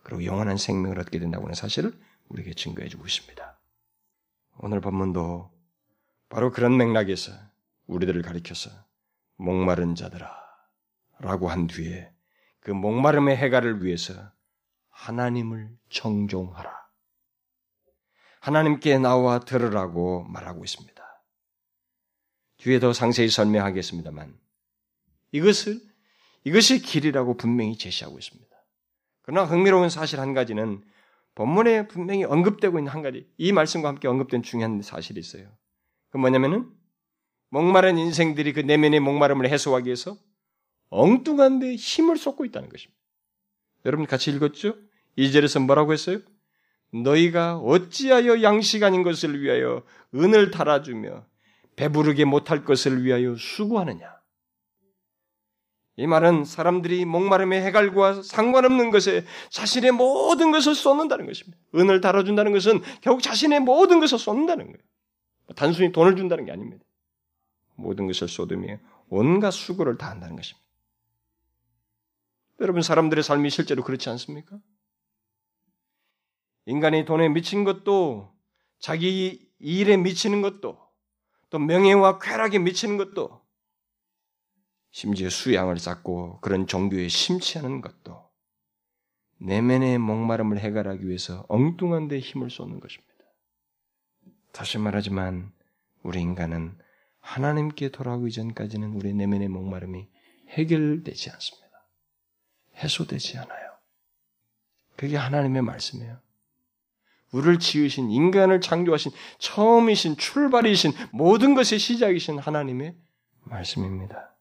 [0.04, 1.94] 그리고 영원한 생명을 얻게 된다고 하는 사실을
[2.30, 3.60] 우리에게 증거해 주고 있습니다.
[4.58, 5.52] 오늘 본문도
[6.30, 7.32] 바로 그런 맥락에서
[7.88, 8.72] 우리들을 가리켜서
[9.36, 10.32] 목마른 자들아
[11.20, 12.12] 라고 한 뒤에
[12.60, 14.32] 그 목마름의 해가를 위해서
[14.96, 16.74] 하나님을 정종하라.
[18.40, 21.04] 하나님께 나와 들으라고 말하고 있습니다.
[22.58, 24.38] 뒤에 더 상세히 설명하겠습니다만
[25.32, 25.80] 이것을
[26.44, 28.56] 이것이 길이라고 분명히 제시하고 있습니다.
[29.22, 30.84] 그러나 흥미로운 사실 한 가지는
[31.34, 35.52] 본문에 분명히 언급되고 있는 한 가지 이 말씀과 함께 언급된 중요한 사실이 있어요.
[36.10, 36.72] 그 뭐냐면은
[37.50, 40.18] 목마른 인생들이 그 내면의 목마름을 해소하기 위해서
[40.90, 42.96] 엉뚱한 데 힘을 쏟고 있다는 것입니다.
[43.86, 44.76] 여러분 같이 읽었죠?
[45.16, 46.20] 이절에서 뭐라고 했어요?
[46.94, 51.26] 너희가 어찌하여 양식 아닌 것을 위하여 은을 달아주며
[51.76, 54.16] 배부르게 못할 것을 위하여 수고하느냐?
[55.98, 61.58] 이 말은 사람들이 목마름의 해갈과 상관없는 것에 자신의 모든 것을 쏟는다는 것입니다.
[61.74, 64.78] 은을 달아준다는 것은 결국 자신의 모든 것을 쏟는다는 거예요.
[65.56, 66.84] 단순히 돈을 준다는 게 아닙니다.
[67.76, 68.78] 모든 것을 쏟으며
[69.10, 70.66] 온갖 수고를 다 한다는 것입니다.
[72.60, 74.58] 여러분, 사람들의 삶이 실제로 그렇지 않습니까?
[76.66, 78.34] 인간이 돈에 미친 것도
[78.80, 80.80] 자기 일에 미치는 것도
[81.50, 83.42] 또 명예와 쾌락에 미치는 것도
[84.92, 88.30] 심지어 수양을 쌓고 그런 종교에 심취하는 것도
[89.38, 93.14] 내면의 목마름을 해결하기 위해서 엉뚱한 데 힘을 쏟는 것입니다.
[94.54, 95.52] 다시 말하지만
[96.04, 96.78] 우리 인간은
[97.20, 100.08] 하나님께 돌아오기 전까지는 우리 내면의 목마름이
[100.50, 101.90] 해결되지 않습니다.
[102.78, 103.72] 해소되지 않아요.
[104.96, 106.25] 그게 하나님의 말씀이에요.
[107.32, 112.96] 우리를 지으신 인간을 창조하신 처음이신 출발이신 모든 것의 시작이신 하나님의
[113.44, 114.36] 말씀입니다.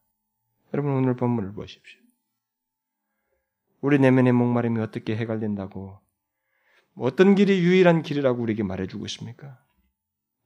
[0.73, 1.99] 여러분 오늘 본문을 보십시오.
[3.81, 5.99] 우리 내면의 목마름이 어떻게 해결된다고
[6.95, 9.59] 어떤 길이 유일한 길이라고 우리에게 말해주고 있습니까?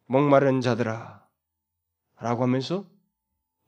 [0.08, 1.25] 목마른 자들아
[2.19, 2.89] 라고 하면서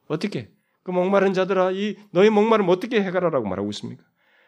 [0.07, 0.51] 어떻게
[0.84, 4.03] 그 목마른 자들아 이 너희 목마름 어떻게 해결하라고 말하고 있습니까?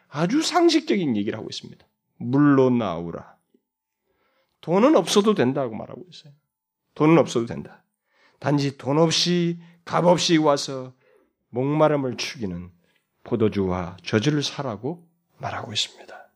[0.09, 1.85] 아주 상식적인 얘기를 하고 있습니다.
[2.17, 3.32] 물로 나오라.
[4.63, 6.33] 돈은 없어도 된다고 말하고 있어요.
[6.95, 7.83] 돈은 없어도 된다.
[8.39, 10.93] 단지 돈 없이 값 없이 와서
[11.49, 12.71] 목마름을 죽이는
[13.25, 15.05] 포도주와 저주를 사라고
[15.37, 16.29] 말하고 있습니다.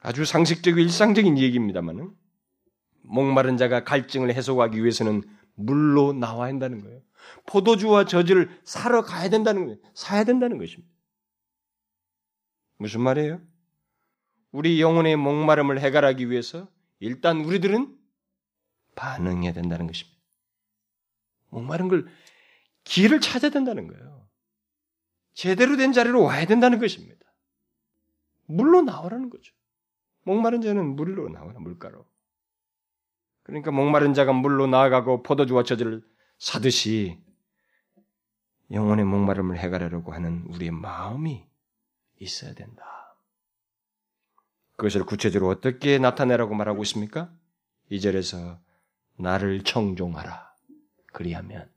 [0.00, 2.12] 아주 상식적이고 일상적인 얘기입니다만은
[3.02, 5.22] 목마른 자가 갈증을 해소하기 위해서는
[5.54, 7.00] 물로 나와야 한다는 거예요.
[7.46, 9.78] 포도주와 저주를 사러 가야 된다는 거예요.
[9.94, 10.92] 사야 된다는 것입니다.
[12.78, 13.40] 무슨 말이에요?
[14.54, 16.68] 우리 영혼의 목마름을 해결하기 위해서
[17.00, 17.98] 일단 우리들은
[18.94, 20.16] 반응해야 된다는 것입니다.
[21.48, 22.06] 목마른 걸
[22.84, 24.28] 길을 찾아야 된다는 거예요.
[25.32, 27.26] 제대로 된 자리로 와야 된다는 것입니다.
[28.46, 29.52] 물로 나오라는 거죠.
[30.22, 32.06] 목마른 자는 물로 나오라 물가로.
[33.42, 36.00] 그러니까 목마른 자가 물로 나아가고 포도주와 저주를
[36.38, 37.18] 사듯이
[38.70, 41.44] 영혼의 목마름을 해결하려고 하는 우리의 마음이
[42.20, 42.93] 있어야 된다.
[44.76, 47.32] 그것을 구체적으로 어떻게 나타내라고 말하고 있습니까?
[47.90, 48.58] 이 절에서
[49.16, 50.52] 나를 청종하라.
[51.12, 51.68] 그리하면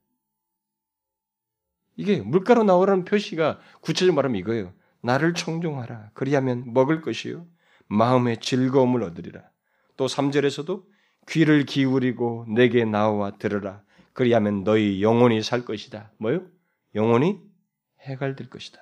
[1.96, 4.74] 이게 물가로 나오라는 표시가 구체적으로 말하면 이거예요.
[5.02, 6.12] 나를 청종하라.
[6.14, 7.46] 그리하면 먹을 것이요.
[7.88, 9.50] 마음의 즐거움을 얻으리라.
[9.96, 10.84] 또 3절에서도
[11.28, 13.84] 귀를 기울이고 내게 나와 들으라.
[14.14, 16.12] 그리하면 너희 영혼이 살 것이다.
[16.18, 16.48] 뭐요?
[16.96, 17.40] 영혼이
[18.02, 18.80] 해갈될 것이다.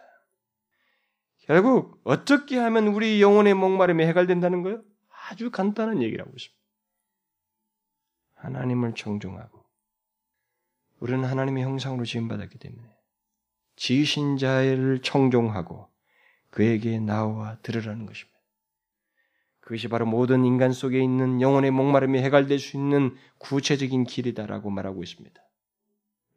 [1.45, 4.81] 결국 어떻게 하면 우리 영혼의 목마름이 해결된다는 거예요?
[5.29, 6.55] 아주 간단한 얘기라고 있습니다.
[8.35, 9.63] 하나님을 청종하고
[10.99, 12.87] 우리는 하나님의 형상으로 지음받았기 때문에
[13.75, 15.89] 지으신 자를 청종하고
[16.49, 18.35] 그에게 나와 들으라는 것입니다.
[19.59, 25.41] 그것이 바로 모든 인간 속에 있는 영혼의 목마름이 해결될 수 있는 구체적인 길이다라고 말하고 있습니다.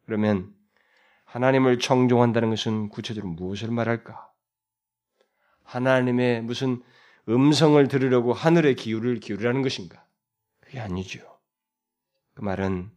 [0.07, 0.55] 그러면
[1.25, 4.28] 하나님을 청종한다는 것은 구체적으로 무엇을 말할까?
[5.69, 6.83] 하나님의 무슨
[7.29, 10.03] 음성을 들으려고 하늘의 기울을 기울이라는 것인가?
[10.61, 11.21] 그게 아니죠.
[12.33, 12.91] 그 말은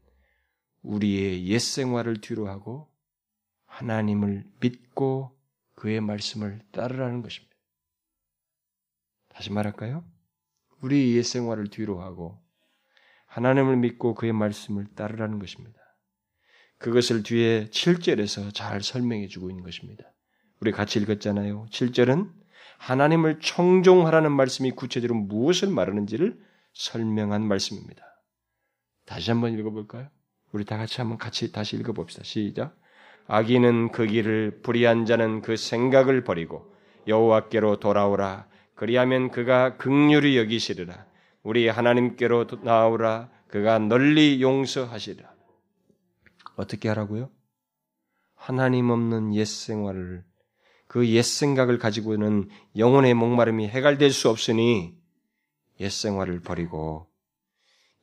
[0.82, 2.90] 우리의 옛 생활을 뒤로하고
[3.66, 5.38] 하나님을 믿고
[5.76, 7.54] 그의 말씀을 따르라는 것입니다.
[9.28, 10.06] 다시 말할까요?
[10.82, 12.42] 우리 옛 생활을 뒤로하고
[13.26, 15.78] 하나님을 믿고 그의 말씀을 따르라는 것입니다.
[16.78, 20.06] 그것을 뒤에 7절에서 잘 설명해 주고 있는 것입니다.
[20.62, 21.68] 우리 같이 읽었잖아요.
[21.70, 22.41] 7절은
[22.82, 26.40] 하나님을 청종하라는 말씀이 구체적으로 무엇을 말하는지를
[26.74, 28.04] 설명한 말씀입니다.
[29.06, 30.10] 다시 한번 읽어볼까요?
[30.52, 32.24] 우리 다 같이 한번 같이 다시 읽어봅시다.
[32.24, 32.76] 시작.
[33.28, 36.74] 악인은 그 길을 불의한 자는 그 생각을 버리고
[37.08, 41.06] 여호와께로 돌아오라 그리하면 그가 극률이 여기시리라
[41.44, 45.32] 우리 하나님께로 나오라 그가 널리 용서하시리라
[46.56, 47.30] 어떻게 하라고요?
[48.36, 50.24] 하나님 없는 옛 생활을
[50.92, 54.94] 그 옛 생각을 가지고는 영혼의 목마름이 해갈될 수 없으니
[55.80, 57.08] 옛 생활을 버리고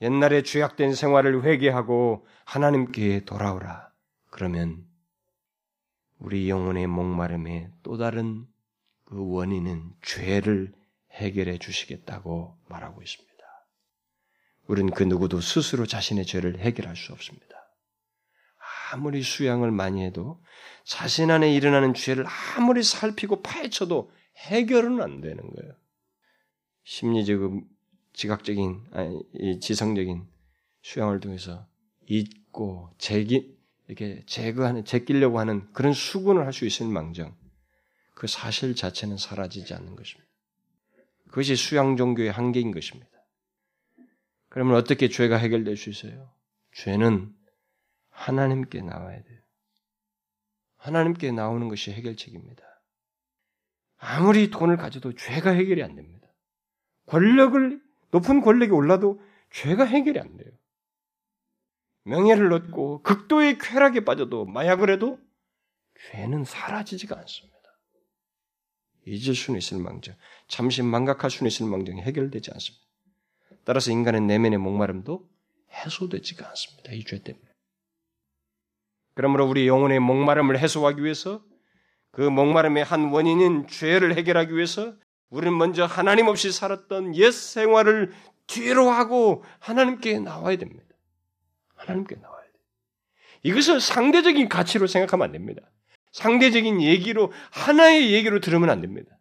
[0.01, 3.92] 옛날에 죄악된 생활을 회개하고 하나님께 돌아오라.
[4.31, 4.87] 그러면
[6.18, 8.46] 우리 영혼의 목마름의 또 다른
[9.05, 10.72] 그 원인은 죄를
[11.12, 13.29] 해결해 주시겠다고 말하고 있습니다.
[14.66, 17.47] 우리는 그 누구도 스스로 자신의 죄를 해결할 수 없습니다.
[18.90, 20.42] 아무리 수양을 많이 해도
[20.85, 25.74] 자신 안에 일어나는 죄를 아무리 살피고 파헤쳐도 해결은 안 되는 거예요.
[26.85, 27.40] 심리적,
[28.14, 30.27] 지각적인, 아니, 지성적인
[30.83, 31.66] 수양을 통해서
[32.07, 37.37] 잊고 제기, 이렇게 제거하는, 제끼려고 하는 그런 수군을 할 수 있을 망정,
[38.14, 40.29] 그 사실 자체는 사라지지 않는 것입니다.
[41.29, 43.11] 그것이 수양 종교의 한계인 것입니다.
[44.48, 46.33] 그러면 어떻게 죄가 해결될 수 있어요?
[46.72, 47.35] 죄는
[48.18, 49.38] 하나님께 나와야 돼요.
[50.76, 52.62] 하나님께 나오는 것이 해결책입니다.
[53.96, 56.28] 아무리 돈을 가져도 죄가 해결이 안 됩니다.
[57.07, 59.20] 권력을, 높은 권력이 올라도
[59.52, 60.50] 죄가 해결이 안 돼요.
[62.04, 65.18] 명예를 얻고 극도의 쾌락에 빠져도 마약을 해도
[66.11, 67.59] 죄는 사라지지가 않습니다.
[69.07, 70.14] 잊을 수는 있을 망정,
[70.48, 72.85] 잠시 망각할 수는 있을 망정이 해결되지 않습니다.
[73.64, 75.28] 따라서 인간의 내면의 목마름도
[75.70, 76.92] 해소되지가 않습니다.
[76.92, 77.47] 이 죄 때문에.
[79.18, 81.42] 그러므로 우리 영혼의 목마름을 해소하기 위해서
[82.12, 84.94] 그 목마름의 한 원인인 죄를 해결하기 위해서
[85.28, 88.12] 우리는 먼저 하나님 없이 살았던 옛 생활을
[88.46, 90.94] 뒤로 하고 하나님께 나와야 됩니다.
[91.74, 92.52] 하나님께 나와야 돼.
[93.42, 95.62] 이것을 상대적인 가치로 생각하면 안 됩니다.
[96.12, 99.18] 상대적인 얘기로 하나의 얘기로 들으면 안 됩니다.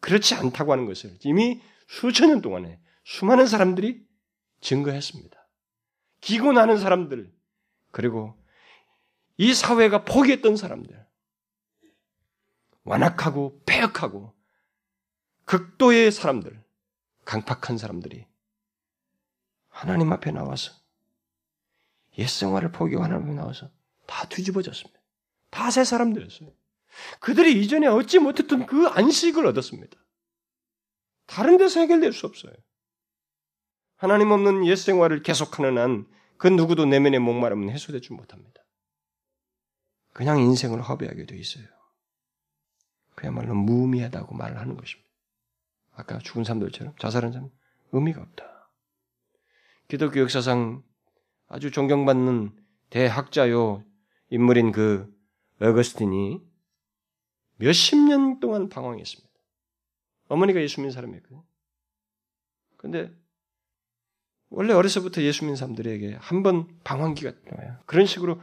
[0.00, 4.00] 그렇지 않다고 하는 것을 이미 수천 년 동안에 수많은 사람들이
[4.62, 5.48] 증거했습니다.
[6.20, 7.30] 기고 나는 사람들
[7.92, 8.36] 그리고
[9.38, 11.06] 이 사회가 포기했던 사람들,
[12.84, 14.34] 완악하고 폐역하고
[15.44, 16.64] 극도의 사람들,
[17.24, 18.26] 강팍한 사람들이
[19.68, 20.72] 하나님 앞에 나와서
[22.18, 23.70] 옛 생활을 포기하고 하나님 앞에 나와서
[24.06, 25.00] 다 뒤집어졌습니다.
[25.50, 26.52] 다 새 사람들이었어요.
[27.20, 29.96] 그들이 이전에 얻지 못했던 그 안식을 얻었습니다.
[31.26, 32.52] 다른 데서 해결될 수 없어요.
[33.96, 38.62] 하나님 없는 옛 생활을 계속하는 한 그 누구도 내면의 목마름은 해소되지 못합니다.
[40.16, 41.66] 그냥 인생을 허비하게 돼 있어요.
[43.16, 45.06] 그야말로 무의미하다고 말을 하는 것입니다.
[45.92, 47.50] 아까 죽은 사람들처럼 자살한 사람
[47.92, 48.70] 의미가 없다.
[49.88, 50.82] 기독교 역사상
[51.48, 52.56] 아주 존경받는
[52.88, 53.84] 대학자요
[54.30, 55.14] 인물인 그
[55.60, 56.40] 어거스틴이
[57.56, 59.30] 몇십 년 동안 방황했습니다.
[60.28, 61.44] 어머니가 예수 믿는 사람이었거든요.
[62.78, 63.14] 근데
[64.48, 67.82] 원래 어려서부터 예수 믿는 사람들에게 한 번 방황기가 나와요.
[67.84, 68.40] 그런 식으로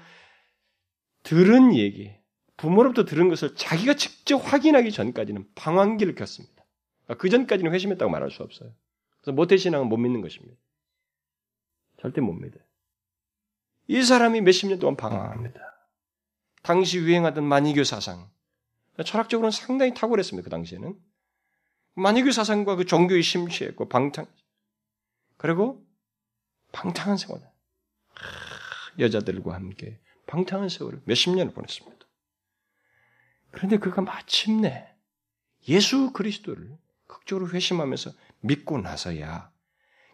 [1.24, 2.14] 들은 얘기,
[2.58, 6.66] 부모로부터 들은 것을 자기가 직접 확인하기 전까지는 방황기를 겪습니다.
[7.06, 8.74] 그러니까 그 전까지는 회심했다고 말할 수 없어요.
[9.22, 10.56] 그래서 모태신앙은 못 믿는 것입니다.
[12.00, 12.62] 절대 못 믿어요.
[13.88, 15.60] 이 사람이 몇십 년 동안 방황합니다.
[16.62, 18.30] 당시 유행하던 만이교 사상,
[19.04, 20.44] 철학적으로는 상당히 탁월했습니다.
[20.44, 20.98] 그 당시에는.
[21.96, 24.26] 만이교 사상과 그 종교에 심취했고, 방탕,
[25.38, 25.86] 그리고
[26.72, 27.42] 방탕한 생활.
[29.00, 30.00] 여자들과 함께
[30.34, 32.06] 방탕한 세월을 몇십 년을 보냈습니다.
[33.52, 34.92] 그런데 그가 마침내
[35.68, 39.52] 예수 그리스도를 극적으로 회심하면서 믿고 나서야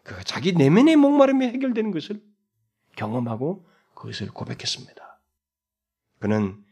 [0.04, 2.22] 그가 자기 내면의 목마름이 해결되는 것을
[2.96, 5.20] 경험하고 그것을 고백했습니다.
[6.18, 6.62] 그는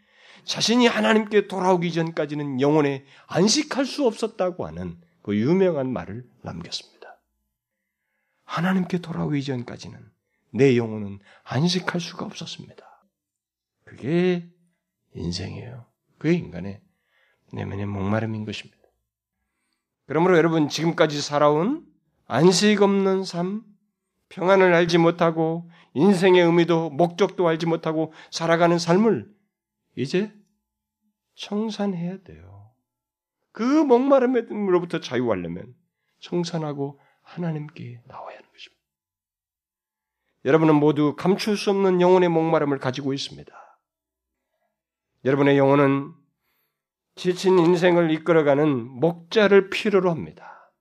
[0.44, 7.18] 자신이 하나님께 돌아오기 전까지는 영혼에 안식할 수 없었다고 하는 그 유명한 말을 남겼습니다.
[8.44, 9.98] 하나님께 돌아오기 전까지는
[10.50, 12.87] 내 영혼은 안식할 수가 없었습니다.
[13.88, 14.46] 그게
[15.14, 15.86] 인생이에요.
[16.18, 16.82] 그게 인간의
[17.52, 18.78] 내면의 목마름인 것입니다.
[20.06, 21.86] 그러므로 여러분 지금까지 살아온
[22.26, 23.62] 안식 없는 삶,
[24.28, 29.32] 평안을 알지 못하고 인생의 의미도 목적도 알지 못하고 살아가는 삶을
[29.96, 30.32] 이제
[31.34, 32.70] 청산해야 돼요.
[33.52, 35.74] 그 목마름으로부터 자유하려면
[36.20, 38.82] 청산하고 하나님께 나와야 하는 것입니다.
[40.44, 43.67] 여러분은 모두 감출 수 없는 영혼의 목마름을 가지고 있습니다.
[45.24, 46.12] 여러분의 영혼은
[47.16, 48.68] 지친 인생을 이끌어가는
[49.00, 50.72] 목자를 필요로 합니다.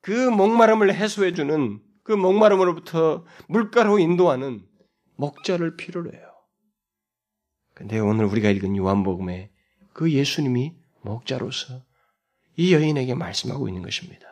[0.00, 4.66] 그 목마름을 해소해주는 그 목마름으로부터 물가로 인도하는
[5.16, 6.32] 목자를 필요로 해요.
[7.74, 9.50] 근데 오늘 우리가 읽은 요한복음에
[9.92, 11.84] 그 예수님이 목자로서
[12.56, 14.26] 이 여인에게 말씀하고 있는 것입니다.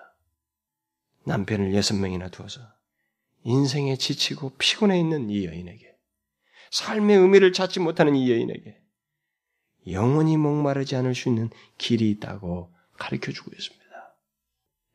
[1.24, 2.60] 남편을 여섯 명이나 두어서
[3.44, 5.89] 인생에 지치고 피곤해 있는 이 여인에게
[6.70, 8.80] 삶의 의미를 찾지 못하는 이 여인에게
[9.88, 13.80] 영원히 목마르지 않을 수 있는 길이 있다고 가르쳐 주고 있습니다.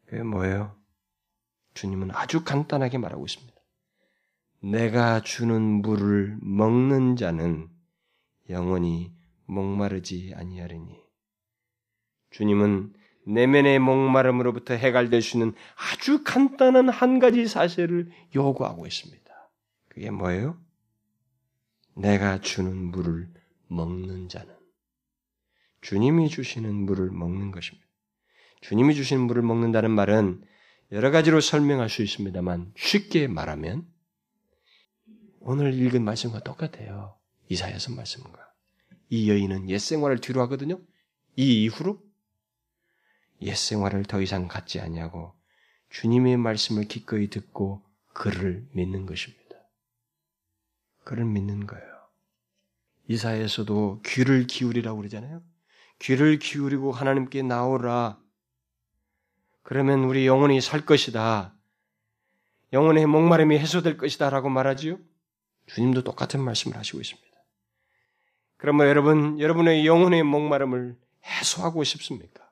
[0.05, 0.75] 그게 뭐예요?
[1.73, 3.53] 주님은 아주 간단하게 말하고 있습니다.
[4.61, 7.69] 내가 주는 물을 먹는 자는
[8.49, 9.13] 영원히
[9.45, 10.99] 목마르지 아니하리니.
[12.31, 12.93] 주님은
[13.27, 19.25] 내면의 목마름으로부터 해갈될 수 있는 아주 간단한 한 가지 사실을 요구하고 있습니다.
[19.89, 20.57] 그게 뭐예요?
[21.95, 23.31] 내가 주는 물을
[23.67, 24.53] 먹는 자는
[25.81, 27.86] 주님이 주시는 물을 먹는 것입니다.
[28.62, 30.43] 주님이 주신 물을 먹는다는 말은
[30.91, 33.88] 여러 가지로 설명할 수 있습니다만 쉽게 말하면
[35.39, 37.15] 오늘 읽은 말씀과 똑같아요.
[37.49, 38.53] 이사야서 말씀과.
[39.10, 40.79] 이 여인은 옛 생활을 뒤로 하거든요.
[41.36, 42.01] 이 이후로
[43.43, 45.36] 옛 생활을 더 이상 갖지 아니하고
[45.91, 49.44] 주님의 말씀을 기꺼이 듣고 그를 믿는 것입니다.
[51.06, 51.86] 그를 믿는 거예요.
[53.08, 55.41] 이사에서도 귀를 기울이라고 그러잖아요.
[56.00, 58.20] 귀를 기울이고 하나님께 나오라.
[59.62, 61.54] 그러면 우리 영혼이 살 것이다.
[62.74, 64.30] 영혼의 목마름이 해소될 것이다.
[64.30, 64.98] 라고 말하지요.
[65.68, 67.30] 주님도 똑같은 말씀을 하시고 있습니다.
[68.58, 72.50] 그러면 여러분, 여러분의 영혼의 목마름을 해소하고 싶습니까?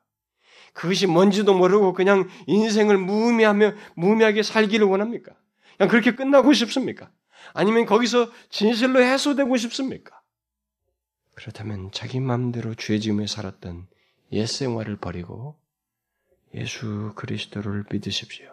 [0.73, 5.33] 그것이 뭔지도 모르고 그냥 인생을 무의미하며 무의미하게 살기를 원합니까?
[5.77, 7.11] 그냥 그렇게 끝나고 싶습니까?
[7.53, 10.21] 아니면 거기서 진실로 해소되고 싶습니까?
[11.35, 13.87] 그렇다면 자기 마음대로 죄 지음에 살았던
[14.33, 15.59] 옛 생활을 버리고
[16.53, 18.47] 예수 그리스도를 믿으십시오.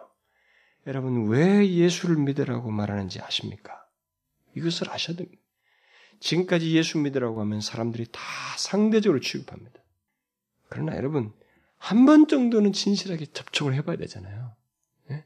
[0.87, 3.85] 여러분 왜 예수를 믿으라고 말하는지 아십니까?
[4.55, 5.41] 이것을 아셔야 됩니다.
[6.19, 8.21] 지금까지 예수 믿으라고 하면 사람들이 다
[8.57, 9.79] 상대적으로 취급합니다.
[10.69, 11.33] 그러나 여러분
[11.77, 14.55] 한 번 정도는 진실하게 접촉을 해봐야 되잖아요.
[15.09, 15.25] 네?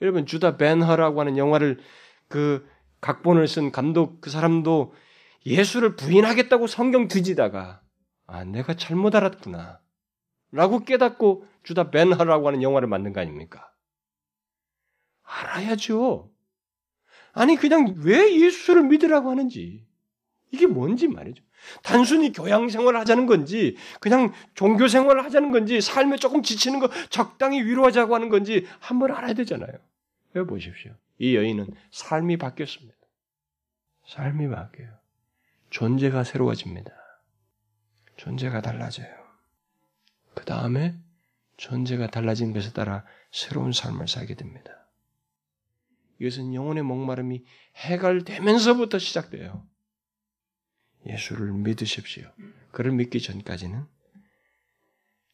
[0.00, 1.80] 여러분 주다 벤허라고 하는 영화를
[2.30, 2.66] 그
[3.02, 4.94] 각본을 쓴 감독 그 사람도
[5.44, 7.82] 예수를 부인하겠다고 성경 뒤지다가
[8.26, 9.80] 아 내가 잘못 알았구나
[10.52, 13.72] 라고 깨닫고 주다 벤허라고 하는 영화를 만든 거 아닙니까?
[15.22, 16.30] 알아야죠.
[17.32, 19.84] 아니 그냥 왜 예수를 믿으라고 하는지
[20.52, 21.42] 이게 뭔지 말이죠.
[21.82, 27.62] 단순히 교양 생활을 하자는 건지, 그냥 종교 생활을 하자는 건지, 삶에 조금 지치는 거 적당히
[27.62, 29.72] 위로하자고 하는 건지 한번 알아야 되잖아요.
[30.36, 30.92] 여 보십시오.
[31.20, 32.98] 이 여인은 삶이 바뀌었습니다.
[34.08, 34.98] 삶이 바뀌어요.
[35.68, 36.90] 존재가 새로워집니다.
[38.16, 39.14] 존재가 달라져요.
[40.34, 40.98] 그 다음에
[41.58, 44.88] 존재가 달라진 것에 따라 새로운 삶을 살게 됩니다.
[46.18, 47.44] 이것은 영혼의 목마름이
[47.76, 49.68] 해갈되면서부터 시작돼요.
[51.04, 52.32] 예수를 믿으십시오.
[52.72, 53.86] 그를 믿기 전까지는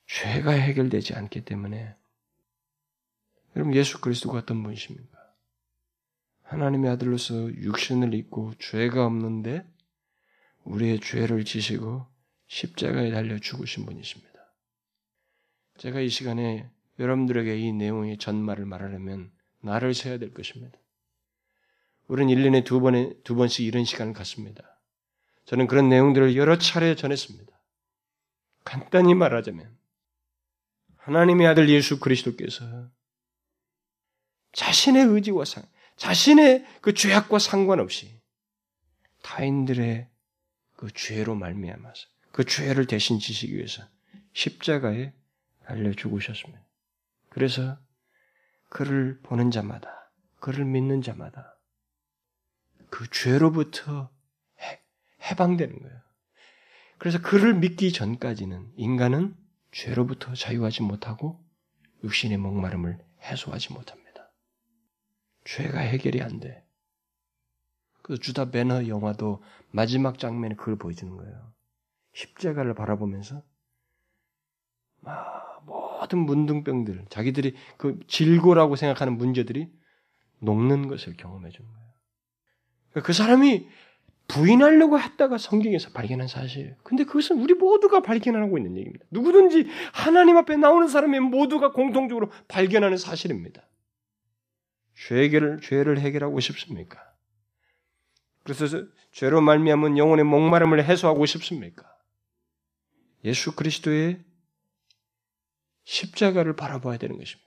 [0.07, 1.95] 죄가 해결되지 않기 때문에
[3.55, 5.16] 여러분 예수 그리스도가 어떤 분이십니까?
[6.47, 9.67] 하나님의 아들로서 육신을 입고 죄가 없는데
[10.65, 12.07] 우리의 죄를 지시고
[12.47, 14.33] 십자가에 달려 죽으신 분이십니다.
[15.79, 20.79] 제가 이 시간에 여러분들에게 이 내용의 전말을 말하려면 나를 세야 될 것입니다.
[22.07, 24.81] 우리는 1년에 두 번에, 두 번씩 이런 시간을 갖습니다.
[25.45, 27.53] 저는 그런 내용들을 여러 차례 전했습니다.
[28.65, 29.77] 간단히 말하자면
[30.97, 32.91] 하나님의 아들 예수 그리스도께서
[34.53, 35.65] 자신의 의지와 상,
[35.97, 38.21] 자신의 그 죄악과 상관없이
[39.23, 40.09] 타인들의
[40.77, 43.83] 그 죄로 말미암아서 그 죄를 대신 지시기 위해서
[44.35, 45.13] 십자가에
[45.65, 46.63] 달려 죽으셨습니다.
[47.31, 47.79] 그래서
[48.69, 51.59] 그를 보는 자마다, 그를 믿는 자마다
[52.91, 54.11] 그 죄로부터
[55.23, 56.01] 해 방되는 거예요.
[56.99, 59.37] 그래서 그를 믿기 전까지는 인간은
[59.73, 61.45] 죄로부터 자유하지 못하고
[62.05, 64.06] 육신의 목마름을 해소하지 못합니다.
[65.47, 66.65] 죄가 해결이 안 돼.
[68.03, 71.53] 그 주다 베너 영화도 마지막 장면에 그걸 보여주는 거예요.
[72.13, 73.43] 십자가를 바라보면서
[75.01, 79.71] 막 모든 문둥병들, 자기들이 그 질고라고 생각하는 문제들이
[80.41, 83.05] 녹는 것을 경험해 주는 거예요.
[83.05, 83.69] 그 사람이
[84.29, 86.75] 부인하려고 했다가 성경에서 발견한 사실이에요.
[86.83, 89.05] 근데 그것은 우리 모두가 발견하고 있는 얘기입니다.
[89.11, 93.63] 누구든지 하나님 앞에 나오는 사람이 모두가 공통적으로 발견하는 사실입니다.
[94.97, 97.01] 죄를 죄를 해결하고 싶습니까?
[98.43, 98.67] 그래서
[99.13, 101.85] 죄로 말미암은 영혼의 목마름을 해소하고 싶습니까?
[103.25, 104.25] 예수 그리스도의
[105.85, 107.47] 십자가를 바라봐야 되는 것입니다.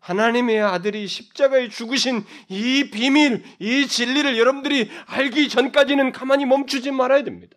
[0.00, 7.56] 하나님의 아들이 십자가에 죽으신 이 비밀, 이 진리를 여러분들이 알기 전까지는 가만히 멈추지 말아야 됩니다.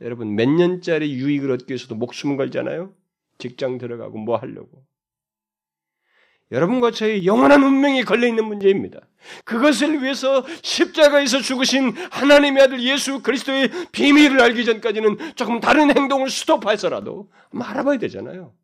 [0.00, 2.92] 여러분, 몇 년짜리 유익을 얻기 위해서도 목숨 걸잖아요?
[3.38, 4.84] 직장 들어가고 뭐 하려고.
[6.52, 9.00] 여러분과 저의 영원한 운명이 걸려 있는 문제입니다.
[9.44, 17.30] 그것을 위해서 십자가에서 죽으신 하나님의 아들 예수 그리스도의 비밀을 알기 전까지는 조금 다른 행동을 스톱해서라도
[17.58, 18.54] 알아봐야 되잖아요.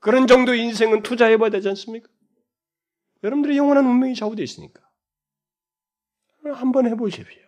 [0.00, 2.08] 그런 정도의 인생은 투자해봐야 되지 않습니까?
[3.22, 4.80] 여러분들의 영원한 운명이 좌우되어 있으니까.
[6.54, 7.42] 한번 해보십시오.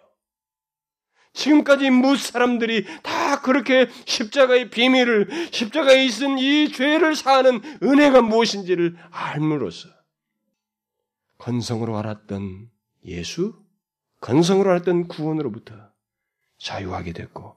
[1.33, 9.89] 지금까지 무 사람들이 다 그렇게 십자가의 비밀을, 십자가에 있은 이 죄를 사하는 은혜가 무엇인지를 알므로써
[11.39, 12.71] 건성으로 알았던
[13.07, 13.63] 예수,
[14.21, 15.75] 건성으로 알았던 구원으로부터
[16.59, 17.57] 자유하게 됐고,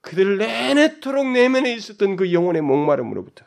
[0.00, 3.46] 그들 내내토록 내면에 있었던 그 영혼의 목마름으로부터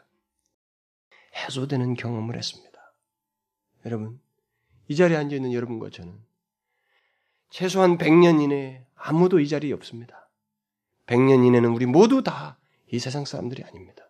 [1.35, 2.67] 해소되는 경험을 했습니다.
[3.85, 4.19] 여러분,
[4.87, 6.17] 이 자리에 앉아있는 여러분과 저는
[7.49, 10.26] 최소한 100년 이내에 아무도 이 자리에 없습니다.
[11.07, 12.57] 100년 이내는 우리 모두 다
[12.89, 14.09] 이 세상 사람들이 아닙니다.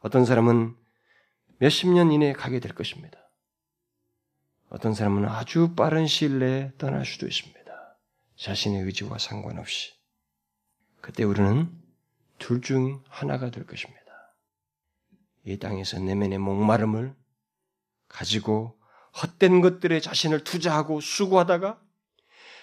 [0.00, 0.76] 어떤 사람은
[1.58, 3.18] 몇십 년 이내에 가게 될 것입니다.
[4.68, 7.56] 어떤 사람은 아주 빠른 시일 내에 떠날 수도 있습니다.
[8.36, 9.94] 자신의 의지와 상관없이.
[11.00, 11.70] 그때 우리는
[12.38, 14.02] 둘 중 하나가 될 것입니다.
[15.44, 17.14] 이 땅에서 내면의 목마름을
[18.08, 18.78] 가지고
[19.22, 21.80] 헛된 것들에 자신을 투자하고 수고하다가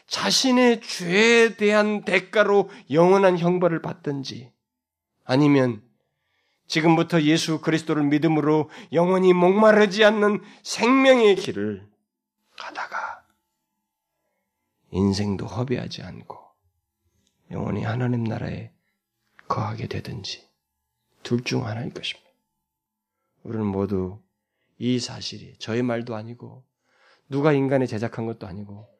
[0.08, 4.51] 자신의 죄에 대한 대가로 영원한 형벌을 받든지
[5.24, 5.82] 아니면
[6.68, 11.88] 지금부터 예수 그리스도를 믿음으로 영원히 목마르지 않는 생명의 길을
[12.58, 13.26] 가다가
[14.91, 16.38] 인생도 허비하지 않고
[17.51, 18.72] 영원히 하나님 나라에
[19.47, 20.47] 거하게 되든지
[21.24, 22.30] 둘 중 하나일 것입니다.
[23.43, 24.22] 우리는 모두
[24.78, 26.66] 이 사실이 저의 말도 아니고
[27.30, 28.93] 누가 인간에 제작한 것도 아니고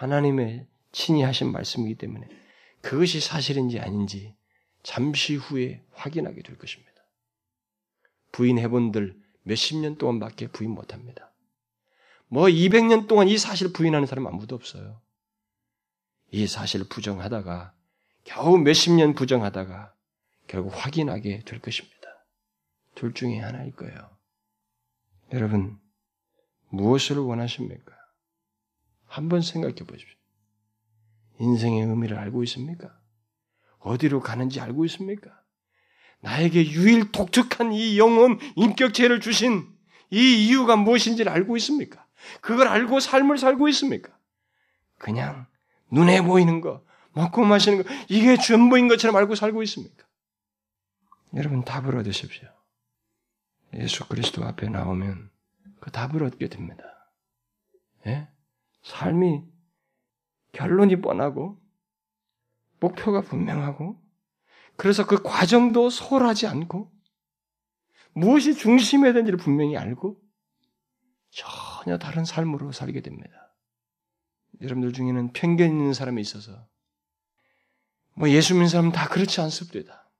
[0.00, 2.26] 하나님의 친히 하신 말씀이기 때문에
[2.80, 4.34] 그것이 사실인지 아닌지
[4.82, 6.90] 잠시 후에 확인하게 될 것입니다.
[8.32, 11.30] 부인해본들 몇십 년 동안밖에 부인 못합니다.
[12.28, 15.02] 뭐 200년 동안 이 사실을 부인하는 사람 아무도 없어요.
[16.30, 17.74] 이 사실을 부정하다가
[18.24, 19.94] 겨우 몇십 년 부정하다가
[20.46, 21.96] 결국 확인하게 될 것입니다.
[22.94, 24.16] 둘 중에 하나일 거예요.
[25.32, 25.78] 여러분,
[26.70, 27.99] 무엇을 원하십니까?
[29.10, 30.16] 한번 생각해 보십시오.
[31.40, 32.96] 인생의 의미를 알고 있습니까?
[33.80, 35.36] 어디로 가는지 알고 있습니까?
[36.20, 39.66] 나에게 유일 독특한 이 영혼, 인격체를 주신
[40.10, 42.06] 이 이유가 무엇인지를 알고 있습니까?
[42.40, 44.16] 그걸 알고 삶을 살고 있습니까?
[44.96, 45.46] 그냥
[45.90, 50.06] 눈에 보이는 거, 먹고 마시는 거, 이게 전부인 것처럼 알고 살고 있습니까?
[51.34, 52.48] 여러분 답을 얻으십시오.
[53.74, 55.30] 예수 그리스도 앞에 나오면
[55.80, 56.84] 그 답을 얻게 됩니다.
[58.06, 58.28] 예?
[58.82, 59.42] 삶이
[60.52, 61.60] 결론이 뻔하고
[62.80, 64.00] 목표가 분명하고
[64.76, 66.90] 그래서 그 과정도 소홀하지 않고
[68.12, 70.20] 무엇이 중심해야 되는지를 분명히 알고
[71.30, 73.54] 전혀 다른 삶으로 살게 됩니다.
[74.60, 76.66] 여러분들 중에는 편견 있는 사람이 있어서
[78.14, 80.10] 뭐 예수 믿는 사람은 다 그렇지 않습니다.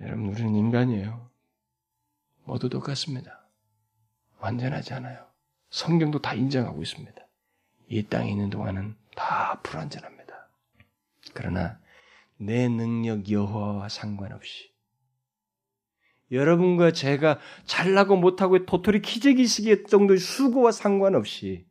[0.00, 1.30] 여러분 우리는 인간이에요.
[2.44, 3.48] 모두 똑같습니다.
[4.38, 5.33] 완전하지 않아요.
[5.74, 7.20] 성경도 다 인정하고 있습니다.
[7.88, 10.48] 이 땅에 있는 동안은 다 불완전합니다.
[11.34, 11.80] 그러나
[12.36, 14.72] 내 능력 여호와와 상관없이
[16.30, 21.66] 여러분과 제가 잘나고 못하고 도토리 키재기시기 정도의 수고와 상관없이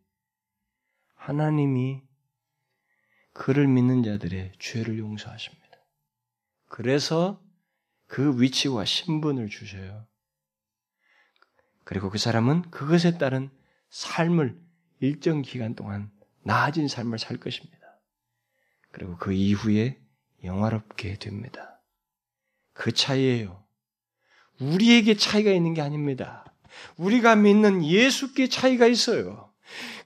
[1.16, 2.02] 하나님이
[3.32, 5.78] 그를 믿는 자들의 죄를 용서하십니다.
[6.68, 7.42] 그래서
[8.08, 10.06] 그 위치와 신분을 주셔요.
[11.86, 13.50] 그리고 그 사람은 그것에 따른
[13.94, 14.60] 삶을
[15.02, 16.10] 일정 기간 동안
[16.42, 17.78] 나아진 삶을 살 것입니다.
[18.92, 20.00] 그리고 그 이후에
[20.44, 21.80] 영화롭게 됩니다.
[22.74, 23.64] 그 차이예요.
[24.60, 26.44] 우리에게 차이가 있는 게 아닙니다.
[26.98, 29.54] 우리가 믿는 예수께 차이가 있어요.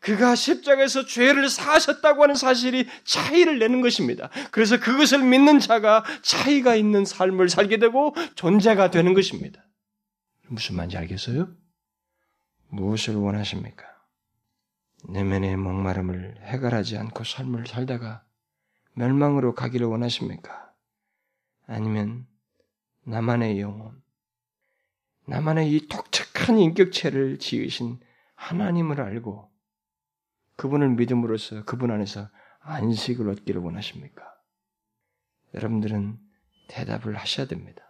[0.01, 4.29] 그가 십자가에서 죄를 사셨다고 하는 사실이 차이를 내는 것입니다.
[4.51, 9.65] 그래서 그것을 믿는 자가 차이가 있는 삶을 살게 되고 존재가 되는 것입니다.
[10.49, 11.55] 무슨 말인지 알겠어요?
[12.69, 13.85] 무엇을 원하십니까?
[15.09, 18.25] 내면의 목마름을 해결하지 않고 삶을 살다가
[18.93, 20.73] 멸망으로 가기를 원하십니까?
[21.65, 22.27] 아니면
[23.03, 24.01] 나만의 영혼,
[25.27, 27.99] 나만의 이 독특한 인격체를 지으신
[28.35, 29.49] 하나님을 알고
[30.55, 34.23] 그분을 믿음으로써 그분 안에서 안식을 얻기를 원하십니까?
[35.53, 36.19] 여러분들은
[36.67, 37.83] 대답을 하셔야 됩니다.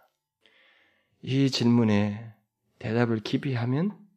[1.22, 2.32] 이 질문에
[2.78, 4.07] 대답을 깊이 하면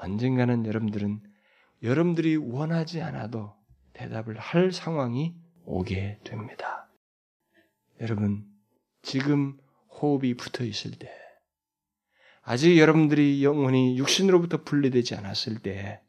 [0.00, 1.20] 언젠가는 여러분들은
[1.82, 3.54] 여러분들이 원하지 않아도
[3.92, 5.34] 대답을 할 상황이
[5.64, 6.88] 오게 됩니다.
[8.00, 8.46] 여러분,
[9.02, 9.58] 지금
[9.90, 11.10] 호흡이 붙어 있을 때,
[12.42, 16.02] 아직 여러분들이 영혼이 육신으로부터 분리되지 않았을 때,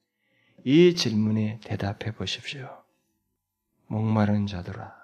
[0.63, 2.83] 이 질문에 대답해 보십시오.
[3.87, 4.95] 목마른 자들아,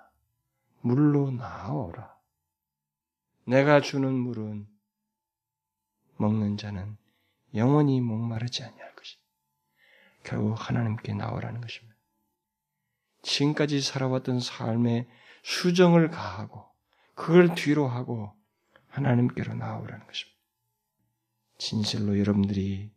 [0.81, 2.15] 물로 나오라.
[3.45, 4.65] 내가 주는 물은
[6.17, 6.97] 먹는 자는
[7.53, 9.17] 영원히 목마르지 아니할 것이.
[10.23, 11.97] 결국 하나님께 나오라는 것입니다.
[13.23, 15.07] 지금까지 살아왔던 삶에
[15.43, 16.65] 수정을 가하고
[17.15, 18.33] 그걸 뒤로 하고
[18.89, 20.37] 하나님께로 나오라는 것입니다.
[21.57, 22.91] 진실로 여러분들이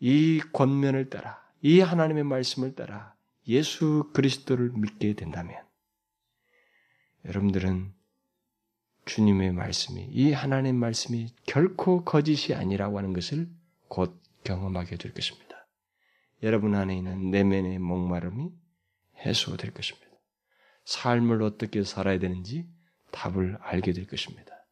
[0.00, 3.14] 이 권면을 따라 이 하나님의 말씀을 따라
[3.46, 5.56] 예수 그리스도를 믿게 된다면
[7.24, 7.92] 여러분들은
[9.04, 13.48] 주님의 말씀이 이 하나님의 말씀이 결코 거짓이 아니라고 하는 것을
[13.92, 15.68] 곧 경험하게 될 것입니다.
[16.42, 18.50] 여러분 안에 있는 내면의 목마름이
[19.18, 20.08] 해소될 것입니다.
[20.86, 22.66] 삶을 어떻게 살아야 되는지
[23.10, 24.66] 답을 알게 될 것입니다.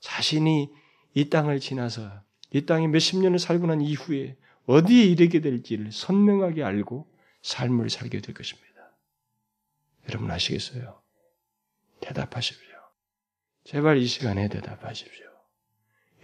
[0.00, 0.72] 자신이
[1.12, 2.22] 이 땅을 지나서
[2.52, 7.06] 이 땅에 몇십 년을 살고 난 이후에 어디에 이르게 될지를 선명하게 알고
[7.42, 8.96] 삶을 살게 될 것입니다.
[10.08, 11.02] 여러분 아시겠어요?
[12.00, 12.78] 대답하십시오.
[13.64, 15.26] 제발 이 시간에 대답하십시오.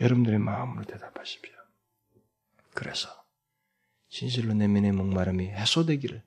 [0.00, 1.55] 여러분들의 마음으로 대답하십시오.
[2.76, 3.08] 그래서
[4.10, 6.22] 진실로 내면의 목마름이 해소되기를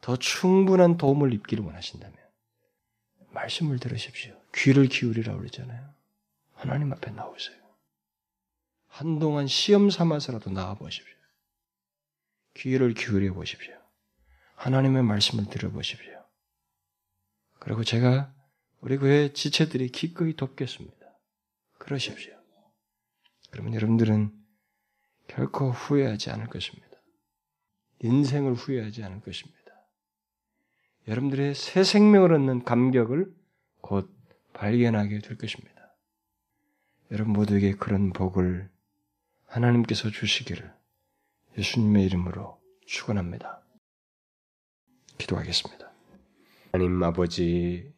[0.00, 2.16] 더 충분한 도움을 입기를 원하신다면
[3.30, 4.40] 말씀을 들으십시오.
[4.54, 5.92] 귀를 기울이라고 그러잖아요.
[6.54, 7.56] 하나님 앞에 나오세요.
[8.86, 11.16] 한동안 시험 삼아서라도 나와 보십시오.
[12.54, 13.74] 귀를 기울여 보십시오.
[14.54, 16.24] 하나님의 말씀을 들어보십시오.
[17.58, 18.32] 그리고 제가
[18.80, 20.96] 우리 교회 지체들이 기꺼이 돕겠습니다.
[21.78, 22.34] 그러십시오.
[23.50, 24.45] 그러면 여러분들은
[25.28, 26.86] 결코 후회하지 않을 것입니다.
[28.00, 29.56] 인생을 후회하지 않을 것입니다.
[31.08, 33.32] 여러분들의 새 생명을 얻는 감격을
[33.80, 34.10] 곧
[34.52, 35.94] 발견하게 될 것입니다.
[37.10, 38.68] 여러분 모두에게 그런 복을
[39.46, 40.72] 하나님께서 주시기를
[41.56, 43.62] 예수님의 이름으로 축원합니다.
[45.18, 45.90] 기도하겠습니다.
[46.72, 47.92] 하나님 아버지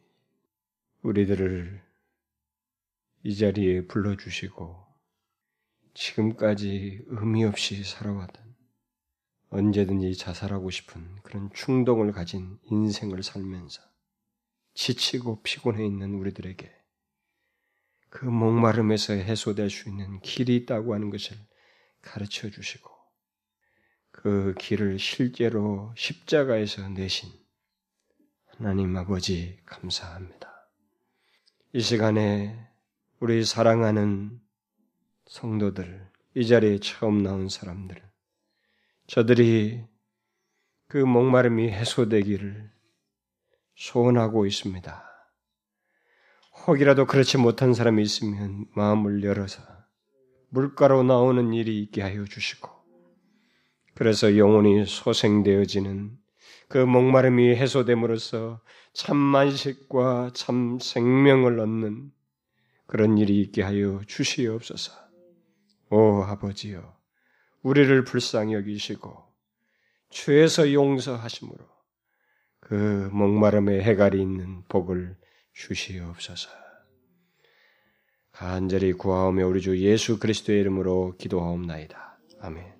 [1.01, 1.81] 우리들을
[3.23, 4.88] 이 자리에 불러 주시고
[5.99, 8.55] 지금까지 의미 없이 살아왔던
[9.49, 13.81] 언제든지 자살하고 싶은 그런 충동을 가진 인생을 살면서
[14.75, 16.71] 지치고 피곤해 있는 우리들에게
[18.09, 21.35] 그 목마름에서 해소될 수 있는 길이 있다고 하는 것을
[22.01, 22.89] 가르쳐 주시고
[24.11, 27.29] 그 길을 실제로 십자가에서 내신
[28.45, 30.49] 하나님 아버지 감사합니다.
[31.73, 32.57] 이 시간에
[33.19, 34.39] 우리 사랑하는
[35.29, 38.01] 성도들, 이 자리에 처음 나온 사람들,
[39.05, 39.83] 저들이
[40.87, 42.71] 그 목마름이 해소되기를
[43.75, 45.03] 소원하고 있습니다.
[46.65, 49.61] 혹이라도 그렇지 못한 사람이 있으면 마음을 열어서
[50.49, 52.71] 물가로 나오는 일이 있게 하여 주시고,
[53.93, 56.17] 그래서 영혼이 소생되어지는
[56.69, 58.61] 그 목마름이 해소됨으로써
[58.93, 62.11] 참 만식과 참 생명을 얻는
[62.87, 65.08] 그런 일이 있게 하여 주시옵소서.
[65.89, 66.97] 오 아버지여,
[67.63, 69.29] 우리를 불쌍히 여기시고
[70.09, 71.67] 죄에서 용서하심으로
[72.61, 75.17] 그 목마름의 해갈이 있는 복을
[75.53, 76.49] 주시옵소서.
[78.31, 82.19] 간절히 구하오며 우리 주 예수 그리스도의 이름으로 기도하옵나이다.
[82.39, 82.78] 아멘.